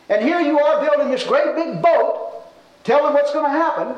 And 0.08 0.24
here 0.24 0.40
you 0.40 0.60
are 0.60 0.82
building 0.82 1.10
this 1.10 1.24
great 1.24 1.56
big 1.56 1.82
boat, 1.82 2.44
telling 2.84 3.06
them 3.06 3.14
what's 3.14 3.34
going 3.34 3.46
to 3.46 3.58
happen. 3.58 3.96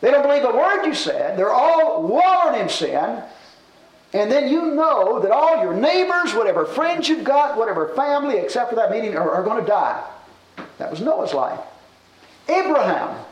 They 0.00 0.10
don't 0.10 0.26
believe 0.26 0.42
a 0.42 0.56
word 0.56 0.84
you 0.84 0.94
said. 0.94 1.38
They're 1.38 1.52
all 1.52 2.02
wallowing 2.02 2.60
in 2.60 2.68
sin. 2.68 3.22
And 4.12 4.30
then 4.30 4.48
you 4.48 4.74
know 4.74 5.20
that 5.20 5.30
all 5.30 5.62
your 5.62 5.74
neighbors, 5.74 6.34
whatever 6.34 6.66
friends 6.66 7.08
you've 7.08 7.24
got, 7.24 7.56
whatever 7.56 7.88
family, 7.94 8.36
except 8.38 8.70
for 8.70 8.76
that 8.76 8.90
meeting, 8.90 9.16
are, 9.16 9.30
are 9.30 9.42
going 9.42 9.60
to 9.60 9.66
die. 9.66 10.04
That 10.78 10.90
was 10.90 11.00
Noah's 11.00 11.32
life. 11.32 11.60
Abraham. 12.48 13.24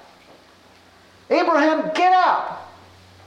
Abraham, 1.29 1.91
get 1.95 2.13
out. 2.13 2.61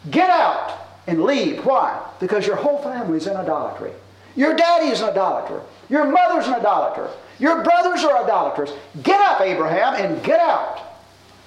Get 0.09 0.29
out 0.29 0.79
and 1.07 1.23
leave. 1.23 1.63
Why? 1.65 2.01
Because 2.19 2.47
your 2.47 2.55
whole 2.55 2.81
family's 2.81 3.27
in 3.27 3.35
idolatry. 3.35 3.91
Your 4.35 4.55
daddy 4.55 4.87
is 4.87 5.01
an 5.01 5.09
idolater. 5.09 5.61
Your 5.89 6.05
mother's 6.05 6.47
an 6.47 6.55
idolater. 6.55 7.09
Your 7.39 7.63
brothers 7.63 8.03
are 8.03 8.23
idolaters. 8.23 8.71
Get 9.03 9.19
up, 9.21 9.41
Abraham, 9.41 9.95
and 9.95 10.23
get 10.23 10.39
out. 10.39 10.79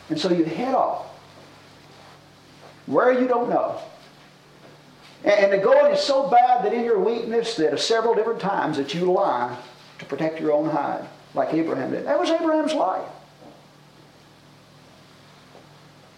And 0.08 0.18
so 0.18 0.30
you 0.30 0.44
head 0.44 0.74
off. 0.74 1.06
Where 2.86 3.12
you 3.12 3.26
don't 3.26 3.50
know. 3.50 3.80
And 5.26 5.52
the 5.52 5.58
going 5.58 5.92
is 5.92 6.00
so 6.00 6.28
bad 6.28 6.64
that 6.64 6.72
in 6.72 6.84
your 6.84 7.00
weakness 7.00 7.56
that 7.56 7.78
several 7.80 8.14
different 8.14 8.40
times 8.40 8.76
that 8.76 8.94
you 8.94 9.10
lie 9.10 9.58
to 9.98 10.04
protect 10.04 10.40
your 10.40 10.52
own 10.52 10.70
hide, 10.70 11.04
like 11.34 11.52
Abraham 11.52 11.90
did. 11.90 12.06
That 12.06 12.18
was 12.18 12.30
Abraham's 12.30 12.74
life. 12.74 13.04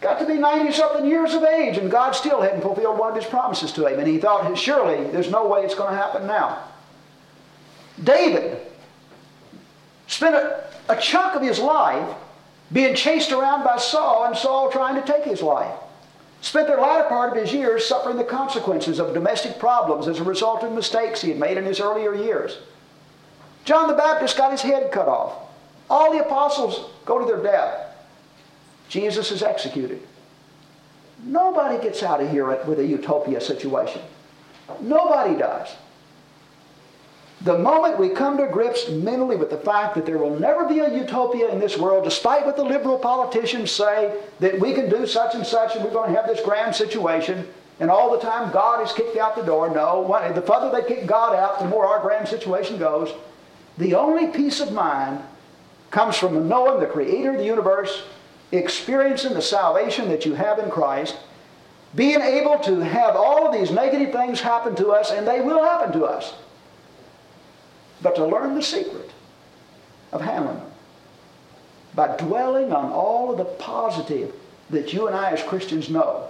Got 0.03 0.19
to 0.21 0.27
be 0.27 0.35
90 0.35 0.73
something 0.73 1.07
years 1.07 1.33
of 1.33 1.43
age, 1.43 1.79
and 1.79 1.91
God 1.91 2.13
still 2.13 2.43
hadn't 2.43 2.61
fulfilled 2.61 2.99
one 2.99 3.11
of 3.11 3.17
his 3.17 3.25
promises 3.25 3.73
to 3.73 3.87
him. 3.87 3.99
And 3.99 4.07
he 4.07 4.19
thought, 4.19 4.57
surely 4.57 5.11
there's 5.11 5.31
no 5.31 5.49
way 5.49 5.63
it's 5.63 5.75
going 5.75 5.91
to 5.91 5.97
happen 5.97 6.27
now. 6.27 6.65
David 8.05 8.61
spent 10.07 10.35
a, 10.35 10.65
a 10.91 10.97
chunk 11.01 11.35
of 11.35 11.43
his 11.43 11.59
life 11.59 12.15
being 12.71 12.95
chased 12.95 13.33
around 13.33 13.65
by 13.65 13.79
Saul, 13.79 14.27
and 14.27 14.37
Saul 14.37 14.71
trying 14.71 15.03
to 15.03 15.13
take 15.13 15.25
his 15.25 15.41
life. 15.41 15.75
Spent 16.41 16.69
the 16.69 16.77
latter 16.77 17.09
part 17.09 17.37
of 17.37 17.43
his 17.43 17.53
years 17.53 17.87
suffering 17.87 18.17
the 18.17 18.25
consequences 18.25 19.01
of 19.01 19.15
domestic 19.15 19.59
problems 19.59 20.07
as 20.07 20.21
a 20.21 20.25
result 20.25 20.63
of 20.63 20.73
mistakes 20.73 21.21
he 21.21 21.31
had 21.31 21.39
made 21.39 21.57
in 21.57 21.65
his 21.65 21.81
earlier 21.81 22.15
years. 22.15 22.59
John 23.65 23.89
the 23.89 23.95
Baptist 23.95 24.37
got 24.37 24.53
his 24.53 24.63
head 24.63 24.93
cut 24.93 25.09
off. 25.09 25.35
All 25.91 26.13
the 26.13 26.25
apostles 26.25 26.91
go 27.05 27.19
to 27.19 27.25
their 27.25 27.43
death. 27.43 27.87
Jesus 28.89 29.31
is 29.31 29.43
executed. 29.43 30.01
Nobody 31.25 31.83
gets 31.83 32.03
out 32.03 32.21
of 32.21 32.31
here 32.31 32.47
with 32.65 32.79
a 32.79 32.87
utopia 32.87 33.41
situation. 33.41 34.03
Nobody 34.81 35.37
does. 35.37 35.69
The 37.43 37.57
moment 37.57 37.99
we 37.99 38.09
come 38.09 38.37
to 38.39 38.49
grips 38.49 38.89
mentally 38.89 39.37
with 39.37 39.51
the 39.51 39.59
fact 39.59 39.95
that 39.95 40.05
there 40.05 40.19
will 40.19 40.39
never 40.41 40.67
be 40.67 40.81
a 40.81 40.93
utopia 40.93 41.49
in 41.51 41.61
this 41.61 41.79
world, 41.79 42.03
despite 42.03 42.45
what 42.45 42.57
the 42.57 42.65
liberal 42.65 42.99
politicians 42.99 43.71
say, 43.71 44.21
that 44.41 44.59
we 44.59 44.75
can 44.75 44.91
do 44.91 45.07
such 45.07 45.37
and 45.37 45.47
such 45.47 45.77
and 45.77 45.85
we're 45.85 45.93
going 45.93 46.13
to 46.13 46.21
have 46.21 46.29
this 46.29 46.45
grand 46.45 46.75
situation, 46.75 47.47
and 47.79 47.93
all 47.93 48.11
the 48.11 48.19
time 48.19 48.51
God 48.51 48.83
is 48.83 48.93
kicked 48.93 49.17
out 49.17 49.37
the 49.37 49.43
door. 49.43 49.71
No, 49.73 50.05
the 50.35 50.43
further 50.43 50.71
they 50.71 50.87
kick 50.87 51.07
God 51.07 51.37
out, 51.37 51.61
the 51.61 51.67
more 51.67 51.87
our 51.87 52.01
grand 52.01 52.27
situation 52.27 52.77
goes. 52.77 53.15
The 53.79 53.95
only 53.95 54.27
peace 54.27 54.59
of 54.59 54.73
mind 54.73 55.23
comes 55.93 56.17
from 56.17 56.49
knowing 56.49 56.81
the 56.81 56.87
Creator 56.87 57.33
of 57.33 57.39
the 57.39 57.45
universe, 57.45 58.03
experiencing 58.51 59.35
the 59.35 59.43
salvation 59.43 60.09
that 60.09 60.27
you 60.27 60.35
have 60.35 60.59
in 60.59 60.71
Christ, 60.71 61.17
being 61.95 62.21
able 62.21 62.59
to 62.59 62.81
have 62.81 63.15
all 63.15 63.47
of 63.47 63.53
these 63.53 63.71
negative 63.71 64.13
things 64.13 64.41
happen 64.41 64.75
to 64.75 64.89
us, 64.89 65.13
and 65.13 65.25
they 65.25 65.41
will 65.41 65.63
happen 65.63 65.93
to 65.93 66.05
us 66.05 66.35
but 68.03 68.15
to 68.17 68.27
learn 68.27 68.55
the 68.55 68.63
secret 68.63 69.11
of 70.13 70.21
handling 70.21 70.59
them 70.59 70.71
by 71.95 72.17
dwelling 72.17 72.73
on 72.73 72.93
all 72.93 73.33
of 73.33 73.39
the 73.39 73.45
positive 73.45 74.33
that 74.71 74.93
you 74.93 75.09
and 75.09 75.17
I 75.17 75.31
as 75.33 75.43
Christians 75.43 75.91
know, 75.91 76.29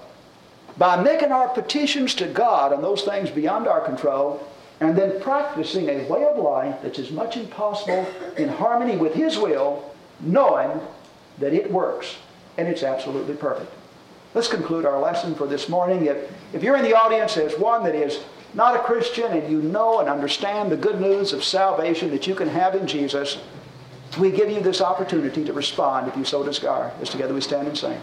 by 0.78 1.02
making 1.02 1.32
our 1.32 1.48
petitions 1.48 2.14
to 2.16 2.26
God 2.26 2.72
on 2.72 2.80
those 2.80 3.02
things 3.02 3.28
beyond 3.30 3.66
our 3.66 3.80
control, 3.80 4.48
and 4.80 4.96
then 4.96 5.20
practicing 5.20 5.88
a 5.88 6.06
way 6.08 6.24
of 6.24 6.38
life 6.38 6.76
that's 6.82 6.98
as 6.98 7.10
much 7.10 7.36
as 7.36 7.46
possible 7.48 8.06
in 8.36 8.48
harmony 8.48 8.96
with 8.96 9.12
His 9.12 9.36
will, 9.36 9.94
knowing 10.20 10.80
that 11.38 11.52
it 11.52 11.70
works 11.70 12.16
and 12.56 12.66
it's 12.66 12.82
absolutely 12.82 13.34
perfect. 13.34 13.70
Let's 14.34 14.48
conclude 14.48 14.84
our 14.84 15.00
lesson 15.00 15.34
for 15.34 15.46
this 15.46 15.68
morning. 15.68 16.06
If, 16.06 16.30
if 16.52 16.62
you're 16.62 16.76
in 16.76 16.84
the 16.84 16.96
audience 16.96 17.36
as 17.36 17.58
one 17.58 17.84
that 17.84 17.94
is 17.94 18.20
not 18.58 18.74
a 18.74 18.80
Christian 18.80 19.32
and 19.32 19.48
you 19.48 19.62
know 19.62 20.00
and 20.00 20.08
understand 20.08 20.72
the 20.72 20.76
good 20.76 21.00
news 21.00 21.32
of 21.32 21.44
salvation 21.44 22.10
that 22.10 22.26
you 22.26 22.34
can 22.34 22.48
have 22.48 22.74
in 22.74 22.88
Jesus, 22.88 23.38
we 24.18 24.32
give 24.32 24.50
you 24.50 24.60
this 24.60 24.80
opportunity 24.80 25.44
to 25.44 25.52
respond 25.52 26.08
if 26.08 26.16
you 26.16 26.24
so 26.24 26.42
desire. 26.42 26.92
As 27.00 27.08
together 27.08 27.32
we 27.32 27.40
stand 27.40 27.68
and 27.68 27.78
sing. 27.78 28.00